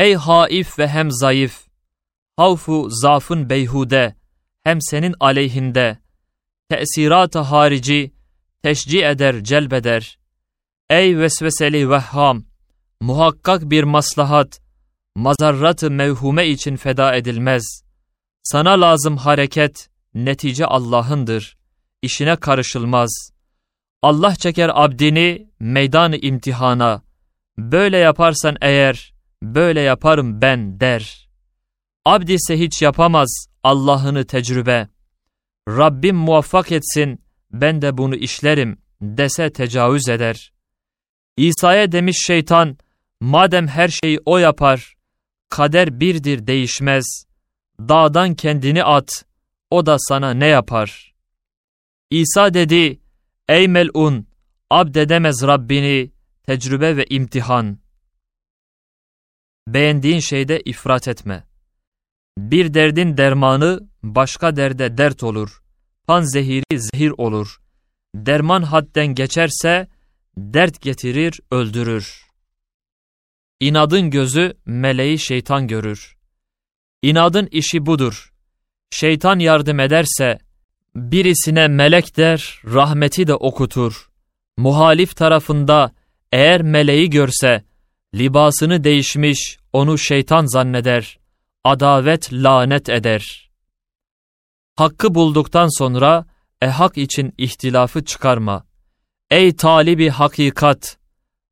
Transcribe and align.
Ey 0.00 0.14
haif 0.14 0.78
ve 0.78 0.88
hem 0.88 1.10
zayıf, 1.10 1.66
havfu 2.36 2.88
zafın 2.90 3.50
beyhude, 3.50 4.14
hem 4.64 4.82
senin 4.82 5.14
aleyhinde, 5.20 5.98
tesirat-ı 6.68 7.38
harici, 7.38 8.12
teşci 8.62 9.04
eder, 9.04 9.44
celbeder. 9.44 10.18
Ey 10.90 11.18
vesveseli 11.18 11.90
vehham, 11.90 12.44
muhakkak 13.00 13.70
bir 13.70 13.84
maslahat, 13.84 14.60
mazarrat-ı 15.16 15.90
mevhume 15.90 16.48
için 16.48 16.76
feda 16.76 17.14
edilmez. 17.14 17.82
Sana 18.42 18.80
lazım 18.80 19.16
hareket, 19.16 19.88
netice 20.14 20.66
Allah'ındır. 20.66 21.56
İşine 22.02 22.36
karışılmaz. 22.36 23.30
Allah 24.02 24.34
çeker 24.34 24.70
abdini 24.74 25.48
meydan 25.58 26.12
imtihana. 26.22 27.02
Böyle 27.58 27.98
yaparsan 27.98 28.56
eğer, 28.60 29.19
böyle 29.42 29.80
yaparım 29.80 30.42
ben 30.42 30.80
der. 30.80 31.28
Abdi 32.04 32.32
ise 32.32 32.58
hiç 32.58 32.82
yapamaz 32.82 33.46
Allah'ını 33.62 34.26
tecrübe. 34.26 34.88
Rabbim 35.68 36.16
muvaffak 36.16 36.72
etsin, 36.72 37.24
ben 37.52 37.82
de 37.82 37.98
bunu 37.98 38.14
işlerim 38.14 38.78
dese 39.00 39.52
tecavüz 39.52 40.08
eder. 40.08 40.52
İsa'ya 41.36 41.92
demiş 41.92 42.16
şeytan, 42.26 42.76
madem 43.20 43.68
her 43.68 43.88
şeyi 43.88 44.18
o 44.26 44.38
yapar, 44.38 44.94
kader 45.48 46.00
birdir 46.00 46.46
değişmez. 46.46 47.24
Dağdan 47.80 48.34
kendini 48.34 48.84
at, 48.84 49.24
o 49.70 49.86
da 49.86 49.96
sana 49.98 50.30
ne 50.34 50.46
yapar? 50.46 51.14
İsa 52.10 52.54
dedi, 52.54 53.00
ey 53.48 53.68
melun, 53.68 54.26
abdedemez 54.70 55.42
Rabbini, 55.42 56.10
tecrübe 56.46 56.96
ve 56.96 57.06
imtihan. 57.10 57.78
Beğendiğin 59.68 60.20
şeyde 60.20 60.60
ifrat 60.60 61.08
etme. 61.08 61.44
Bir 62.38 62.74
derdin 62.74 63.16
dermanı 63.16 63.88
başka 64.02 64.56
derde 64.56 64.98
dert 64.98 65.22
olur. 65.22 65.62
Pan 66.06 66.22
zehiri 66.22 66.80
zehir 66.80 67.12
olur. 67.18 67.60
Derman 68.14 68.62
hadden 68.62 69.06
geçerse 69.06 69.88
dert 70.36 70.80
getirir, 70.80 71.40
öldürür. 71.50 72.26
İnadın 73.60 74.10
gözü 74.10 74.54
meleği 74.66 75.18
şeytan 75.18 75.68
görür. 75.68 76.16
İnadın 77.02 77.48
işi 77.50 77.86
budur. 77.86 78.32
Şeytan 78.90 79.38
yardım 79.38 79.80
ederse 79.80 80.38
birisine 80.94 81.68
melek 81.68 82.16
der, 82.16 82.60
rahmeti 82.64 83.26
de 83.26 83.34
okutur. 83.34 84.10
Muhalif 84.56 85.16
tarafında 85.16 85.92
eğer 86.32 86.62
meleği 86.62 87.10
görse 87.10 87.64
libasını 88.14 88.84
değişmiş 88.84 89.58
onu 89.72 89.98
şeytan 89.98 90.46
zanneder. 90.46 91.18
Adavet 91.64 92.32
lanet 92.32 92.88
eder. 92.88 93.50
Hakkı 94.76 95.14
bulduktan 95.14 95.78
sonra 95.78 96.26
e 96.62 96.66
hak 96.66 96.98
için 96.98 97.34
ihtilafı 97.38 98.04
çıkarma. 98.04 98.64
Ey 99.30 99.56
talibi 99.56 100.08
hakikat! 100.08 100.96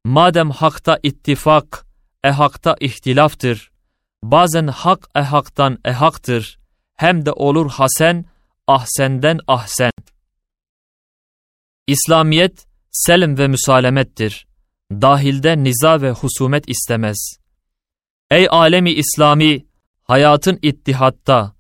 Madem 0.05 0.51
hakta 0.51 0.99
ittifak, 1.03 1.87
e 2.25 2.31
hakta 2.31 2.77
ihtilaftır. 2.81 3.71
Bazen 4.23 4.67
hak 4.67 5.09
e 5.15 5.21
haktan 5.21 5.79
e 5.85 5.93
haktır. 5.93 6.59
Hem 6.97 7.27
de 7.27 7.33
olur 7.33 7.71
hasen, 7.71 8.25
ahsenden 8.67 9.39
ahsen. 9.47 9.93
İslamiyet, 11.87 12.67
selim 12.91 13.39
ve 13.39 13.49
müsalemettir. 13.49 14.48
Dahilde 14.91 15.65
niza 15.65 16.03
ve 16.03 16.11
husumet 16.11 16.69
istemez. 16.69 17.39
Ey 18.31 18.47
alemi 18.51 18.91
İslami, 18.91 19.67
hayatın 20.03 20.59
ittihatta. 20.63 21.55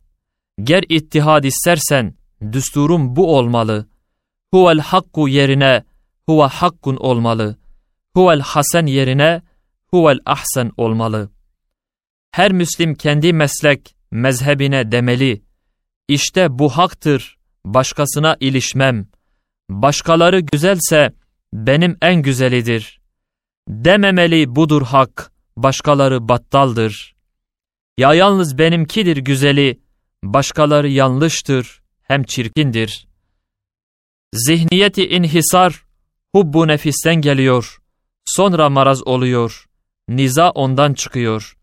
Ger 0.62 0.84
ittihad 0.88 1.44
istersen, 1.44 2.14
düsturun 2.52 3.16
bu 3.16 3.36
olmalı. 3.36 3.88
Huvel 4.52 4.78
hakku 4.78 5.28
yerine, 5.28 5.84
huve 6.26 6.46
hakkun 6.46 6.96
olmalı. 6.96 7.56
Huvel 8.14 8.40
hasen 8.40 8.86
yerine, 8.86 9.42
huvel 9.86 10.18
ahsen 10.26 10.72
olmalı. 10.76 11.30
Her 12.30 12.52
Müslim 12.52 12.94
kendi 12.94 13.32
meslek, 13.32 13.96
mezhebine 14.10 14.92
demeli. 14.92 15.42
İşte 16.08 16.58
bu 16.58 16.68
haktır, 16.68 17.38
başkasına 17.64 18.36
ilişmem. 18.40 19.08
Başkaları 19.68 20.40
güzelse, 20.40 21.12
benim 21.52 21.96
en 22.02 22.22
güzelidir. 22.22 22.97
Dememeli 23.68 24.56
budur 24.56 24.82
hak, 24.82 25.32
başkaları 25.56 26.28
battaldır. 26.28 27.14
Ya 27.98 28.14
yalnız 28.14 28.58
benimkidir 28.58 29.16
güzeli, 29.16 29.80
başkaları 30.24 30.88
yanlıştır, 30.88 31.82
hem 32.02 32.24
çirkindir. 32.24 33.08
Zihniyeti 34.34 35.08
inhisar, 35.08 35.84
hubbu 36.34 36.68
nefisten 36.68 37.14
geliyor, 37.14 37.78
sonra 38.24 38.70
maraz 38.70 39.06
oluyor, 39.06 39.66
niza 40.08 40.50
ondan 40.50 40.94
çıkıyor. 40.94 41.58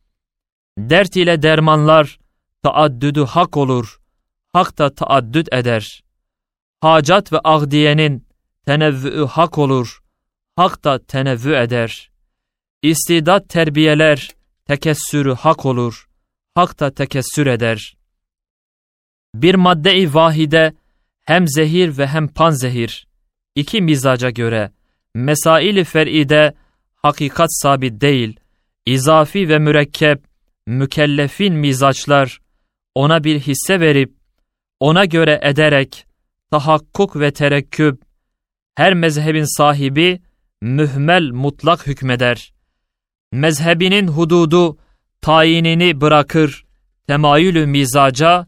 Dert 0.78 1.16
ile 1.16 1.42
dermanlar, 1.42 2.20
taaddüdü 2.64 3.24
hak 3.24 3.58
olur, 3.58 4.00
hak 4.54 4.78
da 4.78 4.96
taaddüd 4.96 5.48
eder. 5.52 6.04
Hacat 6.82 7.34
ve 7.34 7.40
ahdiyenin 7.44 8.28
tenevvü 8.66 9.26
hak 9.26 9.58
olur, 9.58 10.05
hak 10.56 10.84
da 10.84 11.06
tenevvü 11.06 11.56
eder. 11.56 12.12
İstidat 12.82 13.50
terbiyeler, 13.50 14.36
tekessürü 14.66 15.34
hak 15.34 15.66
olur, 15.66 16.10
hak 16.56 16.80
da 16.80 16.94
tekessür 16.94 17.48
eder. 17.48 17.98
Bir 19.36 19.56
madde-i 19.56 20.14
vahide 20.14 20.74
hem 21.26 21.48
zehir 21.48 21.98
ve 21.98 22.08
hem 22.08 22.28
panzehir, 22.28 23.08
iki 23.56 23.82
mizaca 23.82 24.30
göre, 24.30 24.72
mesail-i 25.14 25.84
fer'ide 25.84 26.54
hakikat 26.96 27.50
sabit 27.62 28.02
değil, 28.02 28.40
izafi 28.86 29.50
ve 29.50 29.60
mürekkep, 29.60 30.24
mükellefin 30.68 31.54
mizaçlar, 31.54 32.40
ona 32.96 33.24
bir 33.24 33.40
hisse 33.40 33.80
verip, 33.80 34.14
ona 34.80 35.06
göre 35.06 35.40
ederek, 35.44 36.06
tahakkuk 36.52 37.20
ve 37.20 37.32
terekküp, 37.32 38.02
her 38.76 38.94
mezhebin 38.94 39.58
sahibi, 39.58 40.22
mühmel 40.62 41.32
mutlak 41.32 41.88
hükmeder. 41.88 42.54
Mezhebinin 43.32 44.08
hududu, 44.08 44.78
tayinini 45.22 46.02
bırakır, 46.02 46.66
temayülü 47.08 47.66
mizaca, 47.66 48.48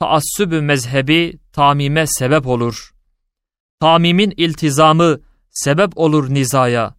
taassübü 0.00 0.60
mezhebi 0.60 1.38
tamime 1.52 2.06
sebep 2.06 2.46
olur. 2.46 2.90
Tamimin 3.80 4.34
iltizamı 4.36 5.20
sebep 5.50 5.98
olur 5.98 6.34
nizaya. 6.34 6.94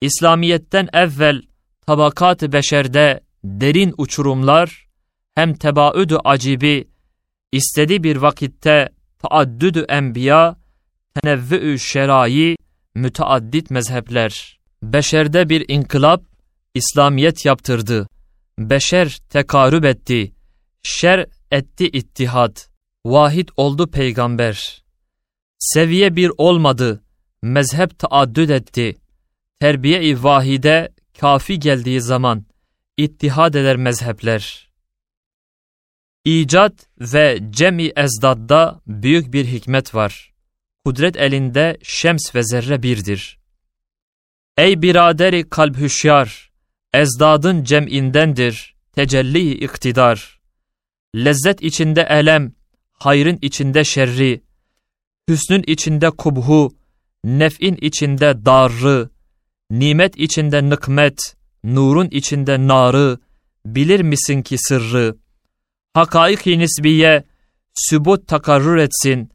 İslamiyetten 0.00 0.88
evvel 0.92 1.42
tabakat-ı 1.86 2.52
beşerde 2.52 3.20
derin 3.44 3.94
uçurumlar 3.98 4.86
hem 5.34 5.54
tebaüdü 5.54 6.18
acibi 6.24 6.88
istediği 7.52 8.02
bir 8.02 8.16
vakitte 8.16 8.88
taaddüdü 9.18 9.84
enbiya 9.88 10.56
tenevvü'ü 11.14 11.78
şerai 11.78 12.56
müteaddit 12.94 13.70
mezhepler. 13.70 14.58
Beşerde 14.82 15.48
bir 15.48 15.64
inkılap 15.68 16.24
İslamiyet 16.74 17.44
yaptırdı. 17.44 18.08
Beşer 18.58 19.18
tekarüb 19.30 19.84
etti. 19.84 20.32
Şer 20.82 21.26
etti 21.50 21.86
ittihad. 21.88 22.56
Vahid 23.06 23.48
oldu 23.56 23.90
peygamber. 23.90 24.84
Seviye 25.58 26.16
bir 26.16 26.30
olmadı. 26.38 27.02
Mezhep 27.42 27.98
taaddüd 27.98 28.48
etti. 28.48 28.96
Terbiye-i 29.60 30.22
vahide 30.22 30.92
kafi 31.20 31.58
geldiği 31.58 32.00
zaman 32.00 32.44
ittihad 32.96 33.54
eder 33.54 33.76
mezhepler. 33.76 34.68
İcat 36.24 36.86
ve 37.00 37.38
cem-i 37.50 37.92
ezdadda 37.96 38.80
büyük 38.86 39.32
bir 39.32 39.44
hikmet 39.44 39.94
var. 39.94 40.33
Kudret 40.84 41.16
elinde 41.16 41.78
şems 41.82 42.34
ve 42.34 42.42
zerre 42.42 42.82
birdir. 42.82 43.38
Ey 44.56 44.82
biraderi 44.82 45.48
kalp 45.50 45.76
hüşyar, 45.76 46.50
ezdadın 46.94 47.64
cem'indendir, 47.64 48.74
tecelli 48.92 49.64
iktidar. 49.64 50.40
Lezzet 51.16 51.62
içinde 51.62 52.06
elem, 52.10 52.52
hayrın 52.92 53.38
içinde 53.42 53.84
şerri, 53.84 54.42
hüsnün 55.28 55.64
içinde 55.66 56.10
kubhu, 56.10 56.76
nef'in 57.24 57.78
içinde 57.80 58.44
darrı, 58.44 59.10
nimet 59.70 60.16
içinde 60.16 60.70
nıkmet, 60.70 61.18
nurun 61.64 62.08
içinde 62.10 62.68
narı, 62.68 63.18
bilir 63.66 64.00
misin 64.00 64.42
ki 64.42 64.56
sırrı? 64.58 65.16
Hakaik-i 65.94 66.58
nisbiye, 66.58 67.24
sübut 67.74 68.28
takarrur 68.28 68.76
etsin, 68.76 69.33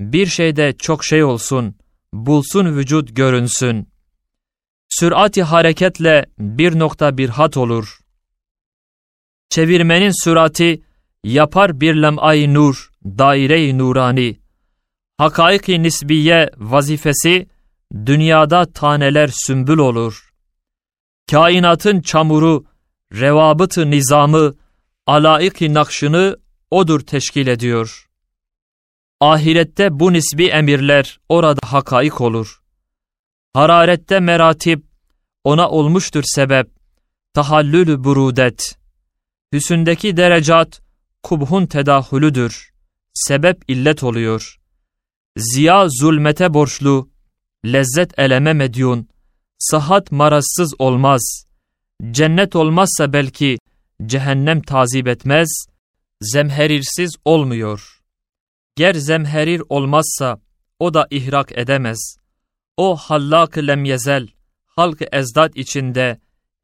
bir 0.00 0.26
şeyde 0.26 0.72
çok 0.78 1.04
şey 1.04 1.24
olsun, 1.24 1.74
bulsun 2.12 2.76
vücut 2.76 3.16
görünsün. 3.16 3.88
Sürati 4.88 5.42
hareketle 5.42 6.26
bir 6.38 6.78
nokta 6.78 7.18
bir 7.18 7.28
hat 7.28 7.56
olur. 7.56 7.98
Çevirmenin 9.50 10.24
sürati 10.24 10.82
yapar 11.24 11.80
bir 11.80 11.94
lem'ay 11.94 12.54
nur, 12.54 12.90
daire-i 13.04 13.78
nurani. 13.78 14.40
Hakaik-i 15.18 15.82
nisbiye 15.82 16.50
vazifesi 16.56 17.48
dünyada 18.06 18.72
taneler 18.72 19.30
sümbül 19.32 19.78
olur. 19.78 20.32
Kainatın 21.30 22.00
çamuru, 22.00 22.64
revabıt-ı 23.12 23.90
nizamı, 23.90 24.54
alaik-i 25.06 25.74
nakşını 25.74 26.36
odur 26.70 27.00
teşkil 27.00 27.46
ediyor. 27.46 28.09
Ahirette 29.20 30.00
bu 30.00 30.12
nisbi 30.12 30.46
emirler 30.46 31.20
orada 31.28 31.60
hakaik 31.66 32.20
olur. 32.20 32.62
Hararette 33.52 34.20
meratip 34.20 34.84
ona 35.44 35.70
olmuştur 35.70 36.24
sebep, 36.26 36.70
tahallülü 37.34 38.04
burudet. 38.04 38.78
Hüsündeki 39.52 40.16
derecat 40.16 40.82
kubhun 41.22 41.66
tedahülüdür, 41.66 42.70
sebep 43.14 43.62
illet 43.68 44.02
oluyor. 44.02 44.60
Ziya 45.36 45.88
zulmete 45.88 46.54
borçlu, 46.54 47.10
lezzet 47.64 48.18
eleme 48.18 48.52
medyun, 48.52 49.08
sıhhat 49.58 50.12
marazsız 50.12 50.74
olmaz. 50.78 51.44
Cennet 52.10 52.56
olmazsa 52.56 53.12
belki 53.12 53.58
cehennem 54.06 54.62
tazip 54.62 55.08
etmez, 55.08 55.48
zemherirsiz 56.20 57.16
olmuyor. 57.24 57.99
Ger 58.76 58.94
zemherir 58.94 59.62
olmazsa 59.68 60.40
o 60.78 60.94
da 60.94 61.06
ihrak 61.10 61.58
edemez. 61.58 62.16
O 62.76 62.96
hallak-ı 62.96 63.66
lemyezel, 63.66 64.28
halk 64.66 65.02
ezdat 65.12 65.56
içinde 65.56 66.20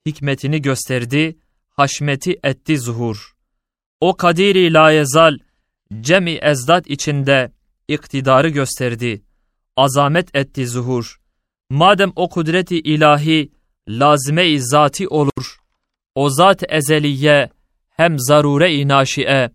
hikmetini 0.07 0.63
gösterdi, 0.63 1.39
haşmeti 1.69 2.41
etti 2.45 2.79
zuhur. 2.79 3.33
O 4.01 4.17
kadiri 4.17 4.73
layezal, 4.73 5.39
cemi 6.01 6.31
ezdat 6.31 6.87
içinde 6.87 7.53
iktidarı 7.89 8.49
gösterdi, 8.49 9.23
azamet 9.77 10.37
etti 10.37 10.67
zuhur. 10.67 11.21
Madem 11.71 12.13
o 12.17 12.29
kudreti 12.29 12.79
ilahi 12.79 13.53
lazime-i 13.89 14.61
zati 14.61 15.09
olur, 15.09 15.59
o 16.15 16.31
zat 16.31 16.63
ezeliye 16.69 17.51
hem 17.91 18.19
zarure-i 18.19 18.89
naşiye, 18.89 19.51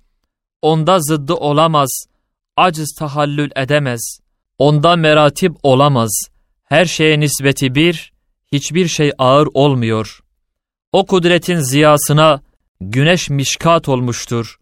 onda 0.62 1.00
zıddı 1.00 1.33
olamaz, 1.33 2.06
aciz 2.61 2.95
tahallül 2.99 3.49
edemez, 3.55 4.19
onda 4.57 4.95
meratip 4.95 5.51
olamaz, 5.63 6.11
her 6.63 6.85
şeye 6.85 7.19
nisbeti 7.19 7.75
bir, 7.75 8.13
hiçbir 8.51 8.87
şey 8.87 9.11
ağır 9.17 9.47
olmuyor. 9.53 10.19
O 10.91 11.05
kudretin 11.05 11.59
ziyasına 11.59 12.41
güneş 12.81 13.29
mişkat 13.29 13.89
olmuştur. 13.89 14.57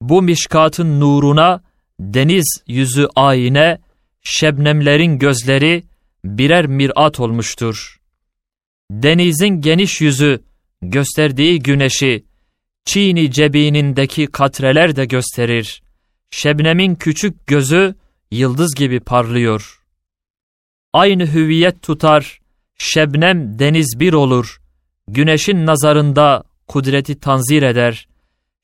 Bu 0.00 0.22
mişkatın 0.22 1.00
nuruna 1.00 1.62
deniz 2.00 2.62
yüzü 2.66 3.08
ayine, 3.16 3.78
şebnemlerin 4.22 5.18
gözleri 5.18 5.84
birer 6.24 6.66
mirat 6.66 7.20
olmuştur. 7.20 8.00
Denizin 8.90 9.60
geniş 9.60 10.00
yüzü 10.00 10.42
gösterdiği 10.82 11.58
güneşi, 11.58 12.24
Çiğni 12.84 13.30
cebinindeki 13.30 14.26
katreler 14.26 14.96
de 14.96 15.04
gösterir. 15.04 15.82
Şebnemin 16.34 16.94
küçük 16.94 17.46
gözü 17.46 17.94
yıldız 18.30 18.74
gibi 18.74 19.00
parlıyor. 19.00 19.82
Aynı 20.92 21.26
hüviyet 21.26 21.82
tutar, 21.82 22.40
şebnem 22.78 23.58
deniz 23.58 23.96
bir 24.00 24.12
olur. 24.12 24.60
Güneşin 25.08 25.66
nazarında 25.66 26.44
kudreti 26.68 27.20
tanzir 27.20 27.62
eder. 27.62 28.08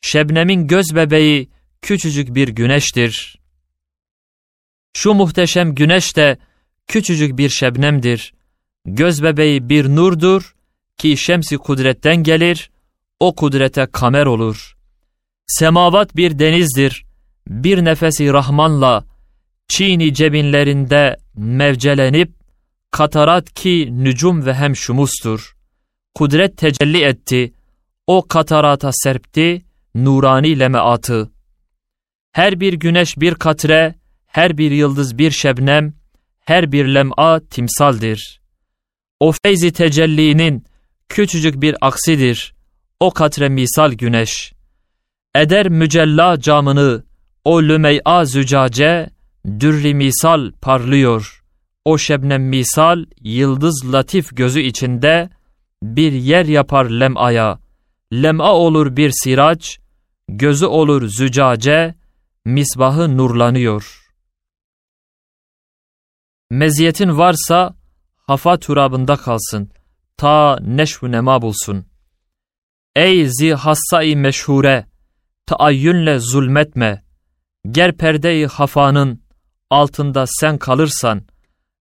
Şebnemin 0.00 0.66
göz 0.66 0.94
bebeği 0.94 1.48
küçücük 1.82 2.34
bir 2.34 2.48
güneştir. 2.48 3.38
Şu 4.96 5.14
muhteşem 5.14 5.74
güneş 5.74 6.16
de 6.16 6.38
küçücük 6.86 7.38
bir 7.38 7.48
şebnemdir. 7.48 8.32
Göz 8.84 9.22
bebeği 9.22 9.68
bir 9.68 9.88
nurdur 9.88 10.54
ki 10.98 11.16
şemsi 11.16 11.58
kudretten 11.58 12.22
gelir, 12.22 12.70
o 13.20 13.34
kudrete 13.34 13.86
kamer 13.86 14.26
olur. 14.26 14.76
Semavat 15.46 16.16
bir 16.16 16.38
denizdir, 16.38 17.07
bir 17.48 17.84
nefesi 17.84 18.32
Rahman'la, 18.32 19.04
Çiğni 19.68 20.14
cebinlerinde 20.14 21.16
mevcelenip, 21.36 22.32
katarat 22.90 23.54
ki 23.54 23.88
nücum 23.90 24.46
ve 24.46 24.54
hem 24.54 24.76
şumustur. 24.76 25.56
Kudret 26.14 26.56
tecelli 26.56 27.02
etti, 27.02 27.52
o 28.06 28.28
katarata 28.28 28.90
serpti, 28.92 29.62
nurani 29.94 30.58
lemeatı. 30.58 31.30
Her 32.32 32.60
bir 32.60 32.72
güneş 32.72 33.18
bir 33.18 33.34
katre, 33.34 33.94
her 34.26 34.58
bir 34.58 34.70
yıldız 34.70 35.18
bir 35.18 35.30
şebnem, 35.30 35.94
her 36.40 36.72
bir 36.72 36.86
lem'a 36.86 37.40
timsaldir. 37.40 38.40
O 39.20 39.32
feyzi 39.42 39.72
tecellinin 39.72 40.64
küçücük 41.08 41.62
bir 41.62 41.76
aksidir, 41.80 42.54
o 43.00 43.10
katre 43.10 43.48
misal 43.48 43.92
güneş. 43.92 44.52
Eder 45.34 45.68
mücella 45.68 46.40
camını, 46.40 47.07
o 47.48 47.62
lümey'a 47.62 48.24
zücace, 48.24 49.10
dürri 49.60 49.94
misal 49.94 50.52
parlıyor. 50.60 51.42
O 51.84 51.98
şebnem 51.98 52.48
misal, 52.48 53.04
yıldız 53.20 53.92
latif 53.92 54.36
gözü 54.36 54.60
içinde, 54.60 55.30
bir 55.82 56.12
yer 56.12 56.44
yapar 56.44 56.84
lem'aya. 56.84 57.58
Lem'a 58.12 58.52
olur 58.52 58.96
bir 58.96 59.12
siraç, 59.22 59.78
gözü 60.28 60.66
olur 60.66 61.08
zücace, 61.08 61.94
misbahı 62.44 63.16
nurlanıyor. 63.16 64.10
Meziyetin 66.50 67.18
varsa 67.18 67.74
hafa 68.16 68.58
turabında 68.58 69.16
kalsın, 69.16 69.70
ta 70.16 70.58
neşv 70.60 71.10
nema 71.10 71.42
bulsun. 71.42 71.86
Ey 72.96 73.28
zi 73.28 73.54
hassai 73.54 74.16
meşhure, 74.16 74.86
taayyünle 75.46 76.18
zulmetme, 76.18 77.07
ger 77.70 77.96
perdeyi 77.96 78.46
hafanın 78.46 79.22
altında 79.70 80.24
sen 80.26 80.58
kalırsan, 80.58 81.22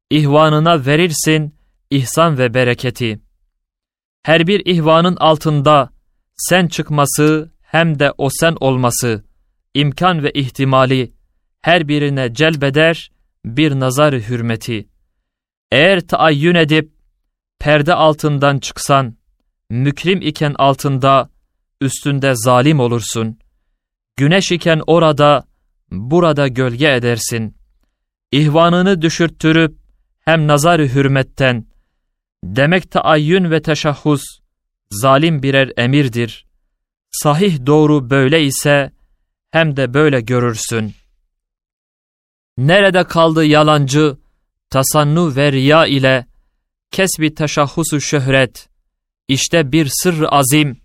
ihvanına 0.09 0.85
verirsin 0.85 1.55
ihsan 1.89 2.37
ve 2.37 2.53
bereketi. 2.53 3.19
Her 4.23 4.47
bir 4.47 4.65
ihvanın 4.65 5.15
altında 5.15 5.89
sen 6.37 6.67
çıkması 6.67 7.51
hem 7.61 7.99
de 7.99 8.13
o 8.17 8.29
sen 8.31 8.55
olması, 8.59 9.23
imkan 9.73 10.23
ve 10.23 10.31
ihtimali 10.31 11.11
her 11.61 11.87
birine 11.87 12.33
celbeder 12.33 13.11
bir 13.45 13.79
nazar 13.79 14.13
hürmeti. 14.13 14.89
Eğer 15.71 16.07
taayyün 16.07 16.55
edip 16.55 16.91
perde 17.59 17.93
altından 17.93 18.59
çıksan, 18.59 19.15
mükrim 19.69 20.21
iken 20.21 20.55
altında, 20.57 21.29
üstünde 21.81 22.33
zalim 22.35 22.79
olursun. 22.79 23.39
Güneş 24.15 24.51
iken 24.51 24.81
orada, 24.87 25.47
burada 25.91 26.47
gölge 26.47 26.93
edersin. 26.93 27.57
İhvanını 28.31 29.01
düşürttürüp, 29.01 29.77
hem 30.25 30.47
nazar 30.47 30.81
hürmetten, 30.81 31.65
demek 32.43 32.91
taayyün 32.91 33.51
ve 33.51 33.61
teşahhus, 33.61 34.23
zalim 34.91 35.43
birer 35.43 35.71
emirdir. 35.77 36.45
Sahih 37.11 37.65
doğru 37.65 38.09
böyle 38.09 38.43
ise, 38.43 38.91
hem 39.51 39.77
de 39.77 39.93
böyle 39.93 40.21
görürsün. 40.21 40.93
Nerede 42.57 43.03
kaldı 43.03 43.45
yalancı, 43.45 44.17
tasannu 44.69 45.35
ve 45.35 45.51
riya 45.51 45.85
ile, 45.85 46.25
kesbi 46.91 47.33
teşahhusu 47.33 48.01
şöhret, 48.01 48.69
işte 49.27 49.71
bir 49.71 49.87
sır 49.91 50.25
azim 50.29 50.81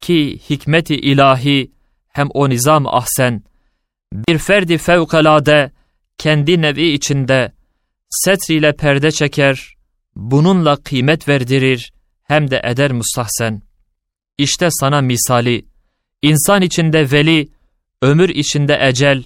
ki 0.00 0.40
hikmeti 0.50 0.94
ilahi 0.94 1.72
hem 2.08 2.28
o 2.30 2.48
nizam 2.48 2.86
ahsen, 2.86 3.42
bir 4.16 4.38
ferdi 4.38 4.78
fevkalade 4.78 5.72
kendi 6.18 6.62
nevi 6.62 6.92
içinde 6.92 7.52
setriyle 8.10 8.76
perde 8.76 9.10
çeker, 9.10 9.74
bununla 10.16 10.76
kıymet 10.76 11.28
verdirir 11.28 11.92
hem 12.22 12.50
de 12.50 12.60
eder 12.64 12.92
mustahsen. 12.92 13.62
İşte 14.38 14.68
sana 14.70 15.00
misali, 15.00 15.66
insan 16.22 16.62
içinde 16.62 17.12
veli, 17.12 17.48
ömür 18.02 18.28
içinde 18.28 18.78
ecel, 18.80 19.24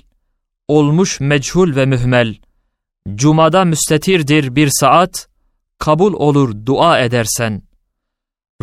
olmuş 0.68 1.20
meçhul 1.20 1.76
ve 1.76 1.86
mühmel, 1.86 2.36
cumada 3.14 3.64
müstetirdir 3.64 4.56
bir 4.56 4.68
saat, 4.80 5.28
kabul 5.78 6.12
olur 6.12 6.66
dua 6.66 7.00
edersen.'' 7.00 7.70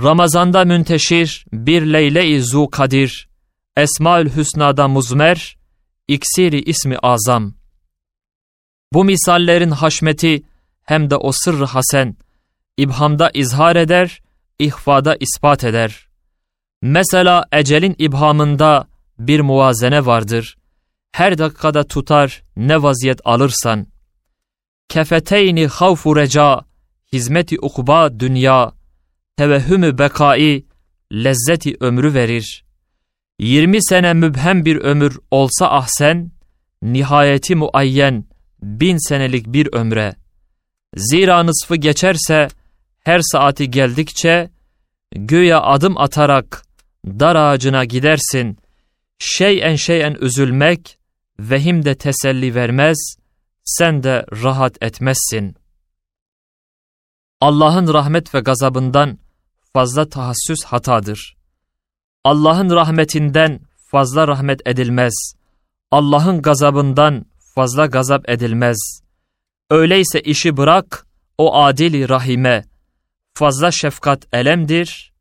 Ramazanda 0.03 0.65
münteşir 0.65 1.45
bir 1.53 1.81
leyle-i 1.81 2.41
zu 2.41 2.69
kadir, 2.69 3.29
Esmaül 3.77 4.29
Hüsna'da 4.35 4.87
muzmer, 4.87 5.57
iksiri 6.07 6.61
ismi 6.61 6.97
azam. 6.97 7.53
Bu 8.93 9.05
misallerin 9.05 9.71
haşmeti 9.71 10.43
hem 10.83 11.09
de 11.09 11.15
o 11.15 11.31
sırrı 11.31 11.65
hasen, 11.65 12.15
ibhamda 12.77 13.31
izhar 13.33 13.75
eder, 13.75 14.21
ihfada 14.59 15.15
ispat 15.15 15.63
eder. 15.63 16.07
Mesela 16.81 17.45
ecelin 17.51 17.95
ibhamında 17.97 18.87
bir 19.19 19.39
muvazene 19.39 20.05
vardır. 20.05 20.57
Her 21.11 21.37
dakikada 21.37 21.83
tutar 21.83 22.43
ne 22.55 22.83
vaziyet 22.83 23.19
alırsan. 23.25 23.87
Kefeteyni 24.89 25.67
havfu 25.67 26.15
reca, 26.15 26.61
hizmeti 27.13 27.59
ukba 27.61 28.19
dünya, 28.19 28.73
tevehhümü 29.37 29.97
bekai, 29.97 30.65
lezzeti 31.13 31.77
ömrü 31.79 32.13
verir. 32.13 32.66
Yirmi 33.39 33.83
sene 33.83 34.13
mübhem 34.13 34.65
bir 34.65 34.75
ömür 34.75 35.19
olsa 35.31 35.71
ahsen, 35.71 36.31
nihayeti 36.81 37.55
muayyen 37.55 38.25
bin 38.61 39.07
senelik 39.07 39.45
bir 39.47 39.73
ömre. 39.73 40.15
Zira 40.95 41.43
nısfı 41.43 41.75
geçerse, 41.75 42.47
her 43.03 43.21
saati 43.31 43.71
geldikçe, 43.71 44.49
göğe 45.15 45.55
adım 45.55 45.97
atarak 45.97 46.65
dar 47.05 47.35
ağacına 47.35 47.85
gidersin, 47.85 48.57
şeyen 49.19 49.75
şeyen 49.75 50.17
üzülmek, 50.21 50.97
vehim 51.39 51.85
de 51.85 51.95
teselli 51.95 52.55
vermez, 52.55 53.15
sen 53.63 54.03
de 54.03 54.25
rahat 54.43 54.83
etmezsin. 54.83 55.55
Allah'ın 57.41 57.93
rahmet 57.93 58.35
ve 58.35 58.39
gazabından 58.39 59.17
fazla 59.73 60.09
tahassüs 60.09 60.63
hatadır. 60.65 61.36
Allah'ın 62.27 62.69
rahmetinden 62.69 63.59
fazla 63.77 64.27
rahmet 64.27 64.67
edilmez. 64.67 65.33
Allah'ın 65.91 66.41
gazabından 66.41 67.25
fazla 67.55 67.85
gazap 67.85 68.29
edilmez. 68.29 69.01
Öyleyse 69.69 70.21
işi 70.21 70.57
bırak 70.57 71.07
o 71.37 71.55
adili 71.55 72.09
rahime. 72.09 72.65
Fazla 73.33 73.71
şefkat 73.71 74.27
elemdir, 74.33 75.13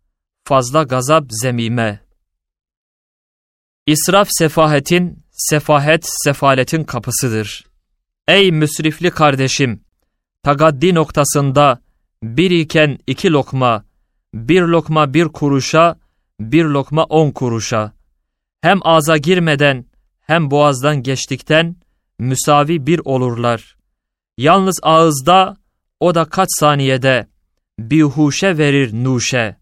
fazla 0.45 0.83
gazap 0.83 1.25
zemime. 1.29 2.01
İsraf 3.87 4.29
sefahetin, 4.31 5.25
sefahet 5.31 6.05
sefaletin 6.25 6.85
kapısıdır. 6.85 7.67
Ey 8.29 8.53
müsrifli 8.53 9.11
kardeşim! 9.11 9.81
Tagaddi 10.43 10.95
noktasında 10.95 11.81
bir 12.23 12.51
iken 12.51 12.99
iki 13.07 13.33
lokma, 13.33 13.85
bir 14.35 14.63
lokma 14.63 15.15
bir 15.15 15.29
kuruşa, 15.29 15.97
bir 16.41 16.65
lokma 16.65 17.05
on 17.05 17.31
kuruşa. 17.31 17.93
Hem 18.61 18.79
ağza 18.83 19.17
girmeden 19.17 19.85
hem 20.21 20.51
boğazdan 20.51 21.03
geçtikten 21.03 21.77
müsavi 22.19 22.87
bir 22.87 23.01
olurlar. 23.05 23.77
Yalnız 24.39 24.81
ağızda 24.83 25.57
o 26.01 26.15
da 26.15 26.25
kaç 26.25 26.49
saniyede 26.51 27.27
bihuşe 27.79 28.59
verir 28.59 29.05
nuşe. 29.05 29.57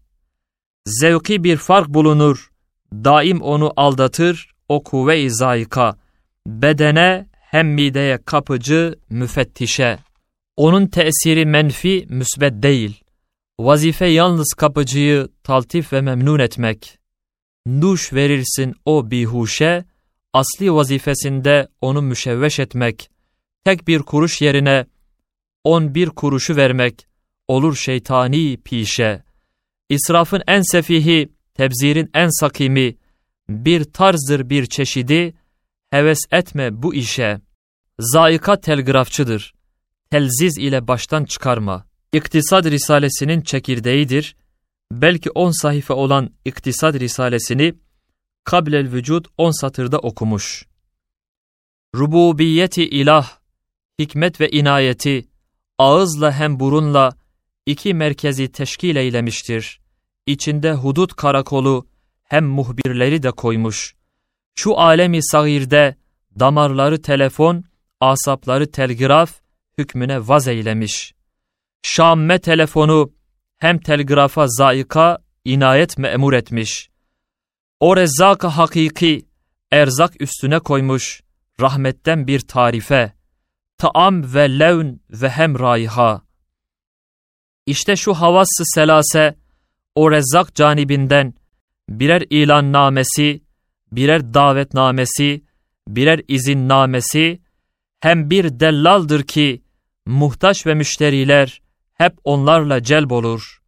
Zevki 0.85 1.43
bir 1.43 1.57
fark 1.57 1.89
bulunur, 1.89 2.51
daim 2.93 3.41
onu 3.41 3.73
aldatır 3.75 4.55
o 4.69 4.83
kuvve-i 4.83 5.29
zayika. 5.29 5.97
Bedene 6.47 7.27
hem 7.39 7.73
mideye 7.73 8.19
kapıcı 8.25 8.95
müfettişe. 9.09 9.99
Onun 10.57 10.87
tesiri 10.87 11.45
menfi 11.45 12.05
müsbet 12.09 12.63
değil. 12.63 13.03
Vazife 13.59 14.05
yalnız 14.05 14.53
kapıcıyı 14.57 15.27
taltif 15.43 15.93
ve 15.93 16.01
memnun 16.01 16.39
etmek. 16.39 16.99
Nuş 17.65 18.13
verirsin 18.13 18.75
o 18.85 19.11
bihuşe, 19.11 19.85
asli 20.33 20.73
vazifesinde 20.73 21.67
onu 21.81 22.01
müşevveş 22.01 22.59
etmek. 22.59 23.09
Tek 23.65 23.87
bir 23.87 23.99
kuruş 23.99 24.41
yerine 24.41 24.85
on 25.63 25.95
bir 25.95 26.09
kuruşu 26.09 26.55
vermek 26.55 27.07
olur 27.47 27.75
şeytani 27.75 28.57
pişe. 28.57 29.23
İsrafın 29.89 30.41
en 30.47 30.61
sefihi, 30.71 31.29
tebzirin 31.53 32.09
en 32.13 32.29
sakimi, 32.39 32.95
bir 33.49 33.83
tarzdır 33.83 34.49
bir 34.49 34.65
çeşidi, 34.65 35.33
heves 35.91 36.19
etme 36.31 36.83
bu 36.83 36.95
işe. 36.95 37.41
Zaika 37.99 38.61
telgrafçıdır, 38.61 39.53
telziz 40.11 40.57
ile 40.57 40.87
baştan 40.87 41.25
çıkarma. 41.25 41.85
İktisad 42.15 42.65
Risalesinin 42.65 43.41
çekirdeğidir. 43.41 44.35
Belki 44.91 45.31
on 45.31 45.51
sayfa 45.51 45.93
olan 45.93 46.29
İktisad 46.45 46.99
Risalesini 46.99 47.73
Kablel 48.43 48.91
Vücud 48.91 49.25
on 49.37 49.51
satırda 49.51 49.99
okumuş. 49.99 50.65
Rububiyeti 51.95 52.89
ilah, 52.89 53.39
hikmet 53.99 54.41
ve 54.41 54.49
inayeti, 54.49 55.27
ağızla 55.77 56.31
hem 56.31 56.59
burunla 56.59 57.17
iki 57.65 57.93
merkezi 57.93 58.51
teşkil 58.51 58.95
eylemiştir. 58.95 59.81
İçinde 60.25 60.73
hudut 60.73 61.15
karakolu 61.15 61.87
hem 62.23 62.45
muhbirleri 62.45 63.23
de 63.23 63.31
koymuş. 63.31 63.95
Şu 64.55 64.77
alemi 64.79 65.23
sagirde 65.23 65.95
damarları 66.39 67.01
telefon, 67.01 67.63
asapları 67.99 68.71
telgraf 68.71 69.31
hükmüne 69.77 70.27
vaz 70.27 70.47
eylemiş. 70.47 71.15
Şamme 71.87 72.39
telefonu 72.39 73.13
hem 73.57 73.79
telgrafa 73.79 74.47
zaika 74.47 75.17
inayet 75.45 75.97
memur 75.97 76.33
etmiş. 76.33 76.89
O 77.79 77.97
rezzak 77.97 78.43
hakiki 78.43 79.25
erzak 79.71 80.21
üstüne 80.21 80.59
koymuş 80.59 81.21
rahmetten 81.61 82.27
bir 82.27 82.39
tarife, 82.39 83.13
taam 83.77 84.33
ve 84.33 84.59
levn 84.59 84.99
ve 85.09 85.29
hem 85.29 85.59
raiha. 85.59 86.21
İşte 87.65 87.95
şu 87.95 88.13
havas-ı 88.13 88.63
selase, 88.65 89.35
o 89.95 90.11
rezzak 90.11 90.55
canibinden 90.55 91.33
birer 91.89 92.23
ilan 92.29 92.73
namesi, 92.73 93.43
birer 93.91 94.33
davet 94.33 94.73
namesi, 94.73 95.43
birer 95.87 96.21
izin 96.27 96.69
namesi, 96.69 97.41
hem 97.99 98.29
bir 98.29 98.59
dellaldır 98.59 99.23
ki 99.23 99.63
muhtaç 100.05 100.67
ve 100.67 100.73
müşteriler 100.73 101.64
hep 101.95 102.13
onlarla 102.23 102.83
celb 102.83 103.11
olur. 103.11 103.61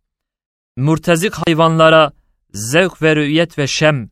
Murtezik 0.77 1.33
hayvanlara 1.33 2.11
zevk 2.53 3.01
ve 3.01 3.15
rüyet 3.15 3.57
ve 3.57 3.67
şem 3.67 4.09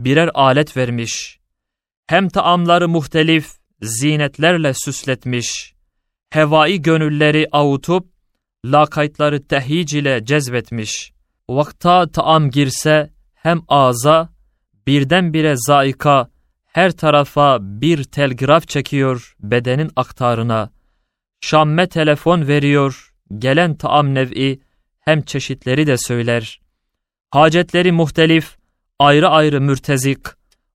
birer 0.00 0.30
alet 0.34 0.76
vermiş. 0.76 1.38
Hem 2.06 2.28
taamları 2.28 2.88
muhtelif 2.88 3.46
zinetlerle 3.82 4.74
süsletmiş. 4.74 5.74
Hevai 6.30 6.82
gönülleri 6.82 7.48
avutup 7.52 8.08
lakaytları 8.64 9.46
tehyic 9.46 9.98
ile 9.98 10.24
cezbetmiş. 10.24 11.12
Vakta 11.48 12.10
taam 12.10 12.50
girse 12.50 13.10
hem 13.34 13.60
ağza 13.68 14.28
birdenbire 14.86 15.54
zaika 15.56 16.28
her 16.66 16.92
tarafa 16.92 17.58
bir 17.60 18.04
telgraf 18.04 18.68
çekiyor 18.68 19.34
bedenin 19.40 19.90
aktarına. 19.96 20.70
Şamme 21.40 21.88
telefon 21.88 22.48
veriyor, 22.48 23.11
gelen 23.38 23.74
taam 23.74 24.14
nev'i 24.14 24.60
hem 25.00 25.22
çeşitleri 25.22 25.86
de 25.86 25.96
söyler. 25.98 26.60
Hacetleri 27.30 27.92
muhtelif, 27.92 28.56
ayrı 28.98 29.28
ayrı 29.28 29.60
mürtezik, 29.60 30.18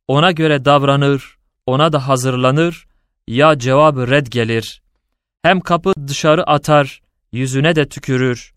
ona 0.07 0.31
göre 0.31 0.65
davranır, 0.65 1.37
ona 1.65 1.93
da 1.93 2.07
hazırlanır, 2.07 2.87
ya 3.27 3.59
cevabı 3.59 4.07
red 4.07 4.27
gelir. 4.27 4.81
Hem 5.41 5.59
kapı 5.59 5.93
dışarı 6.07 6.43
atar, 6.43 7.01
yüzüne 7.31 7.75
de 7.75 7.89
tükürür. 7.89 8.53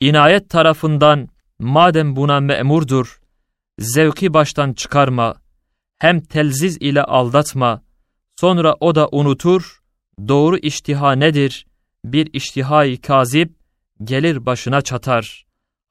İnayet 0.00 0.50
tarafından, 0.50 1.28
madem 1.58 2.16
buna 2.16 2.40
memurdur, 2.40 3.20
zevki 3.78 4.34
baştan 4.34 4.72
çıkarma, 4.72 5.34
hem 5.98 6.20
telziz 6.20 6.76
ile 6.80 7.02
aldatma, 7.02 7.82
sonra 8.40 8.76
o 8.80 8.94
da 8.94 9.08
unutur, 9.12 9.80
doğru 10.28 10.58
iştiha 10.58 11.12
nedir? 11.12 11.66
Bir 12.04 12.30
iştihai 12.32 13.00
kazip 13.00 13.52
gelir 14.04 14.46
başına 14.46 14.82
çatar. 14.82 15.46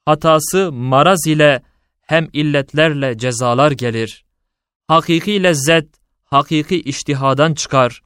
Hatası 0.06 0.72
maraz 0.72 1.28
ile 1.28 1.62
hem 2.02 2.30
illetlerle 2.34 3.18
cezalar 3.18 3.72
gelir. 3.72 4.26
Hakiki 4.88 5.44
lezzet, 5.44 5.88
hakiki 6.26 6.82
iştihadan 6.82 7.54
çıkar. 7.54 8.02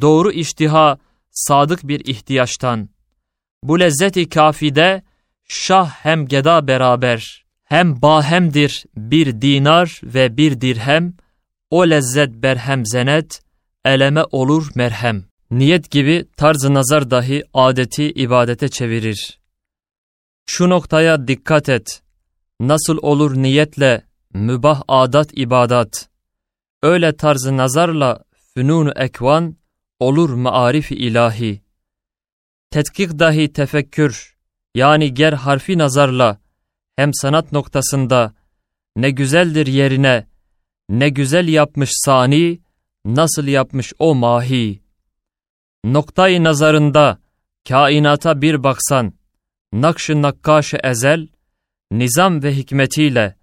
Doğru 0.00 0.32
iştiha, 0.32 0.98
sadık 1.30 1.88
bir 1.88 2.00
ihtiyaçtan. 2.00 2.88
Bu 3.62 3.80
lezzeti 3.80 4.28
kafide, 4.28 5.02
şah 5.48 5.90
hem 5.90 6.26
geda 6.26 6.68
beraber, 6.68 7.44
hem 7.64 8.02
bahemdir 8.02 8.84
bir 8.96 9.42
dinar 9.42 10.00
ve 10.04 10.36
bir 10.36 10.60
dirhem, 10.60 11.14
o 11.70 11.90
lezzet 11.90 12.34
berhem 12.42 12.86
zenet, 12.86 13.42
eleme 13.84 14.24
olur 14.30 14.70
merhem. 14.74 15.31
Niyet 15.52 15.90
gibi 15.90 16.24
tarzı 16.36 16.74
nazar 16.74 17.10
dahi 17.10 17.42
adeti 17.54 18.10
ibadete 18.10 18.68
çevirir. 18.68 19.38
Şu 20.46 20.70
noktaya 20.70 21.28
dikkat 21.28 21.68
et. 21.68 22.02
Nasıl 22.60 22.98
olur 23.02 23.36
niyetle 23.36 24.02
mübah 24.34 24.82
adat 24.88 25.30
ibadat. 25.32 26.08
Öyle 26.82 27.16
tarzı 27.16 27.56
nazarla 27.56 28.24
fünun 28.54 28.92
ekvan 28.96 29.56
olur 30.00 30.30
maarif 30.30 30.92
ilahi. 30.92 31.60
Tetkik 32.70 33.18
dahi 33.18 33.52
tefekkür 33.52 34.36
yani 34.74 35.14
ger 35.14 35.32
harfi 35.32 35.78
nazarla 35.78 36.38
hem 36.96 37.14
sanat 37.14 37.52
noktasında 37.52 38.34
ne 38.96 39.10
güzeldir 39.10 39.66
yerine, 39.66 40.26
ne 40.88 41.08
güzel 41.08 41.48
yapmış 41.48 41.90
sani, 41.92 42.60
nasıl 43.04 43.46
yapmış 43.46 43.92
o 43.98 44.14
mahi. 44.14 44.81
Noktayı 45.84 46.44
nazarında, 46.44 47.18
kainata 47.68 48.42
bir 48.42 48.62
baksan, 48.62 49.12
nakş-ı 49.72 50.22
nakkaş 50.22 50.74
ezel, 50.84 51.28
nizam 51.90 52.42
ve 52.42 52.56
hikmetiyle, 52.56 53.36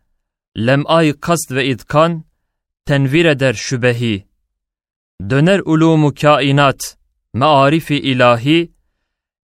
lem'ay 0.58 1.20
kast 1.20 1.52
ve 1.52 1.68
idkan, 1.68 2.24
tenvir 2.86 3.26
eder 3.26 3.54
şübehi. 3.54 4.28
Döner 5.30 5.60
ulumu 5.60 6.14
kainat, 6.14 6.98
mearifi 7.34 7.96
ilahi, 7.96 8.72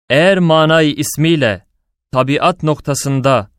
eğer 0.10 0.38
manayı 0.38 0.96
ismiyle, 0.96 1.66
tabiat 2.12 2.64
noktasında, 2.64 3.52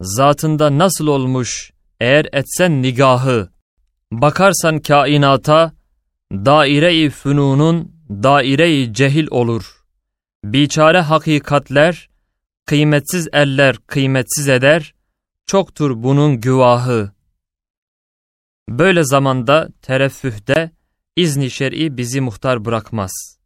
zatında 0.00 0.78
nasıl 0.78 1.06
olmuş, 1.06 1.72
eğer 2.00 2.26
etsen 2.32 2.82
nigahı, 2.82 3.48
bakarsan 4.12 4.78
kainata, 4.78 5.72
daire-i 6.32 7.10
fünunun 7.10 7.99
daire-i 8.10 8.94
cehil 8.94 9.26
olur. 9.30 9.84
Biçare 10.44 11.00
hakikatler, 11.00 12.08
kıymetsiz 12.66 13.28
eller 13.32 13.76
kıymetsiz 13.86 14.48
eder, 14.48 14.94
çoktur 15.46 16.02
bunun 16.02 16.40
güvahı. 16.40 17.12
Böyle 18.68 19.04
zamanda 19.04 19.68
tereffühde 19.82 20.70
izni 21.16 21.50
şer'i 21.50 21.96
bizi 21.96 22.20
muhtar 22.20 22.64
bırakmaz. 22.64 23.38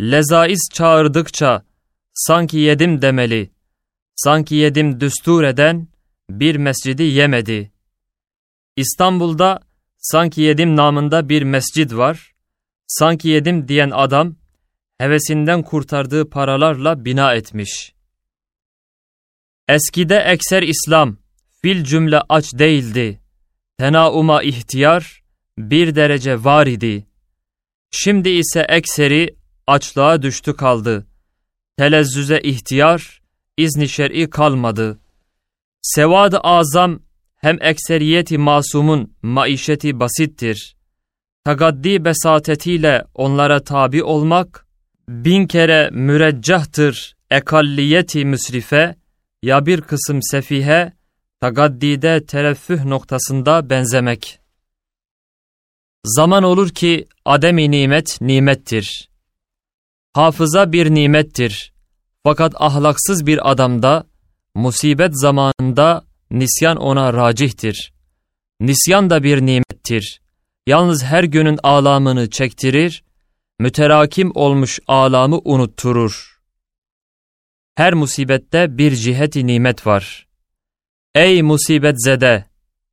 Lezaiz 0.00 0.68
çağırdıkça 0.72 1.62
sanki 2.14 2.56
yedim 2.56 3.02
demeli, 3.02 3.50
sanki 4.16 4.54
yedim 4.54 5.00
düstur 5.00 5.44
eden 5.44 5.88
bir 6.30 6.56
mescidi 6.56 7.02
yemedi. 7.02 7.72
İstanbul'da 8.76 9.60
sanki 9.96 10.40
yedim 10.40 10.76
namında 10.76 11.28
bir 11.28 11.42
mescid 11.42 11.92
var, 11.92 12.35
sanki 12.86 13.28
yedim 13.28 13.68
diyen 13.68 13.90
adam 13.90 14.36
hevesinden 14.98 15.62
kurtardığı 15.62 16.30
paralarla 16.30 17.04
bina 17.04 17.34
etmiş. 17.34 17.94
Eskide 19.68 20.16
ekser 20.16 20.62
İslam, 20.62 21.16
fil 21.62 21.84
cümle 21.84 22.20
aç 22.28 22.54
değildi. 22.54 23.20
Tenauma 23.78 24.42
ihtiyar, 24.42 25.22
bir 25.58 25.94
derece 25.94 26.44
var 26.44 26.66
idi. 26.66 27.06
Şimdi 27.90 28.28
ise 28.28 28.66
ekseri 28.68 29.36
açlığa 29.66 30.22
düştü 30.22 30.56
kaldı. 30.56 31.06
Telezzüze 31.78 32.40
ihtiyar, 32.40 33.22
izni 33.56 33.88
şer'i 33.88 34.30
kalmadı. 34.30 35.00
Sevad-ı 35.82 36.38
azam 36.38 37.00
hem 37.36 37.62
ekseriyeti 37.62 38.38
masumun 38.38 39.16
maişeti 39.22 40.00
basittir. 40.00 40.76
Tagaddi 41.46 42.04
besatetiyle 42.04 43.04
onlara 43.14 43.64
tabi 43.64 44.02
olmak, 44.02 44.66
bin 45.08 45.46
kere 45.46 45.90
müreccahtır 45.92 47.16
ekalliyeti 47.30 48.24
müsrife, 48.24 48.96
ya 49.42 49.66
bir 49.66 49.80
kısım 49.80 50.22
sefihe, 50.22 50.92
tagaddide 51.40 52.26
tereffüh 52.26 52.84
noktasında 52.84 53.70
benzemek. 53.70 54.40
Zaman 56.04 56.42
olur 56.42 56.68
ki 56.68 57.06
ademi 57.24 57.70
nimet 57.70 58.20
nimettir. 58.20 59.08
Hafıza 60.12 60.72
bir 60.72 60.94
nimettir. 60.94 61.72
Fakat 62.24 62.54
ahlaksız 62.56 63.26
bir 63.26 63.50
adamda, 63.50 64.06
musibet 64.54 65.20
zamanında 65.20 66.04
nisyan 66.30 66.76
ona 66.76 67.12
racihtir. 67.12 67.92
Nisyan 68.60 69.10
da 69.10 69.22
bir 69.22 69.40
nimettir. 69.40 70.25
Yalnız 70.66 71.04
her 71.04 71.24
günün 71.24 71.58
ağlamını 71.62 72.30
çektirir, 72.30 73.04
müterakim 73.58 74.32
olmuş 74.34 74.78
ağlamı 74.86 75.40
unutturur. 75.44 76.40
Her 77.74 77.94
musibette 77.94 78.78
bir 78.78 78.94
ciheti 78.94 79.46
nimet 79.46 79.86
var. 79.86 80.26
Ey 81.14 81.42
musibet 81.42 82.04
zede! 82.04 82.44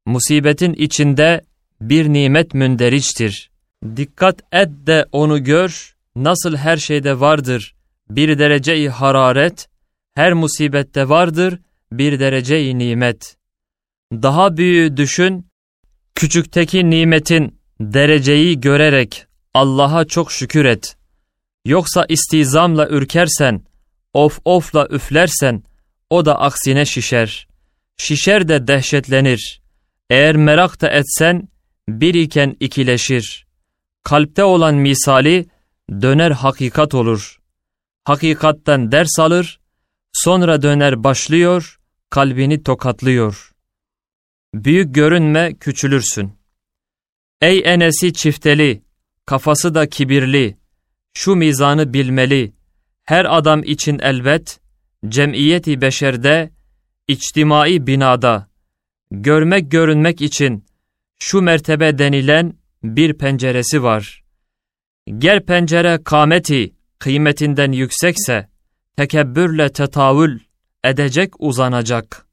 Musibetin 0.05 0.73
içinde 0.73 1.41
bir 1.81 2.13
nimet 2.13 2.53
münderiçtir. 2.53 3.51
Dikkat 3.95 4.41
et 4.51 4.69
de 4.69 5.05
onu 5.11 5.43
gör, 5.43 5.95
nasıl 6.15 6.55
her 6.55 6.77
şeyde 6.77 7.19
vardır 7.19 7.75
bir 8.09 8.39
derece-i 8.39 8.89
hararet, 8.89 9.69
her 10.15 10.33
musibette 10.33 11.09
vardır 11.09 11.59
bir 11.91 12.19
derece-i 12.19 12.77
nimet. 12.77 13.37
Daha 14.11 14.57
büyüğü 14.57 14.97
düşün, 14.97 15.47
küçükteki 16.15 16.89
nimetin 16.89 17.62
dereceyi 17.91 18.61
görerek 18.61 19.25
Allah'a 19.53 20.05
çok 20.05 20.31
şükür 20.31 20.65
et. 20.65 20.97
Yoksa 21.65 22.05
istizamla 22.09 22.89
ürkersen, 22.89 23.63
of 24.13 24.39
ofla 24.45 24.87
üflersen, 24.87 25.63
o 26.09 26.25
da 26.25 26.39
aksine 26.39 26.85
şişer. 26.85 27.47
Şişer 27.97 28.47
de 28.47 28.67
dehşetlenir. 28.67 29.61
Eğer 30.09 30.35
merak 30.35 30.81
da 30.81 30.89
etsen, 30.89 31.47
bir 31.89 32.13
iken 32.13 32.57
ikileşir. 32.59 33.47
Kalpte 34.03 34.43
olan 34.43 34.75
misali, 34.75 35.45
döner 35.91 36.31
hakikat 36.31 36.93
olur. 36.93 37.39
Hakikatten 38.03 38.91
ders 38.91 39.19
alır, 39.19 39.59
sonra 40.13 40.61
döner 40.61 41.03
başlıyor, 41.03 41.79
kalbini 42.09 42.63
tokatlıyor. 42.63 43.51
Büyük 44.53 44.95
görünme, 44.95 45.53
küçülürsün. 45.59 46.42
Ey 47.43 47.61
enesi 47.65 48.13
çifteli, 48.13 48.83
kafası 49.25 49.75
da 49.75 49.89
kibirli, 49.89 50.57
şu 51.13 51.35
mizanı 51.35 51.93
bilmeli, 51.93 52.53
her 53.03 53.37
adam 53.37 53.63
için 53.63 53.99
elbet, 53.99 54.59
cemiyeti 55.07 55.81
beşerde, 55.81 56.51
içtimai 57.07 57.87
binada, 57.87 58.47
görmek 59.11 59.71
görünmek 59.71 60.21
için, 60.21 60.65
şu 61.19 61.41
mertebe 61.41 61.97
denilen 61.97 62.53
bir 62.83 63.13
penceresi 63.13 63.83
var. 63.83 64.23
Ger 65.17 65.45
pencere 65.45 65.99
kameti, 66.03 66.73
kıymetinden 66.99 67.71
yüksekse, 67.71 68.49
tekebbürle 68.97 69.69
tetavül 69.69 70.39
edecek 70.83 71.33
uzanacak. 71.39 72.27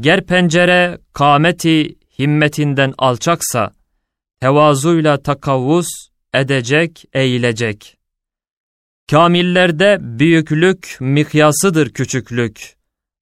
Ger 0.00 0.26
pencere 0.26 0.98
kameti 1.12 1.98
himmetinden 2.18 2.94
alçaksa, 2.98 3.77
tevazuyla 4.40 5.22
takavvuz 5.22 5.86
edecek, 6.34 7.04
eğilecek. 7.12 7.96
Kamillerde 9.10 9.98
büyüklük 10.00 10.96
mikyasıdır 11.00 11.90
küçüklük. 11.90 12.76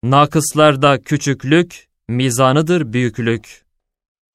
Nakıslarda 0.05 1.03
küçüklük 1.03 1.89
mizanıdır 2.09 2.93
büyüklük. 2.93 3.65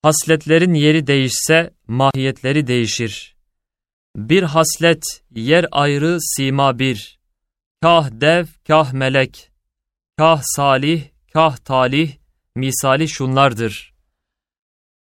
Hasletlerin 0.02 0.74
yeri 0.74 1.08
değişse 1.08 1.74
mahiyetleri 1.88 2.68
değişir. 2.68 3.36
Bir 4.16 4.44
haslet 4.44 5.04
yer 5.36 5.66
ayrı 5.72 6.18
sima 6.22 6.80
bir. 6.80 7.20
Kah 7.82 8.10
dev, 8.12 8.46
kah 8.68 8.94
melek. 8.94 9.52
Kah 10.18 10.42
salih, 10.44 11.04
kah 11.34 11.58
talih, 11.58 12.12
misali 12.56 13.10
şunlardır. 13.10 13.91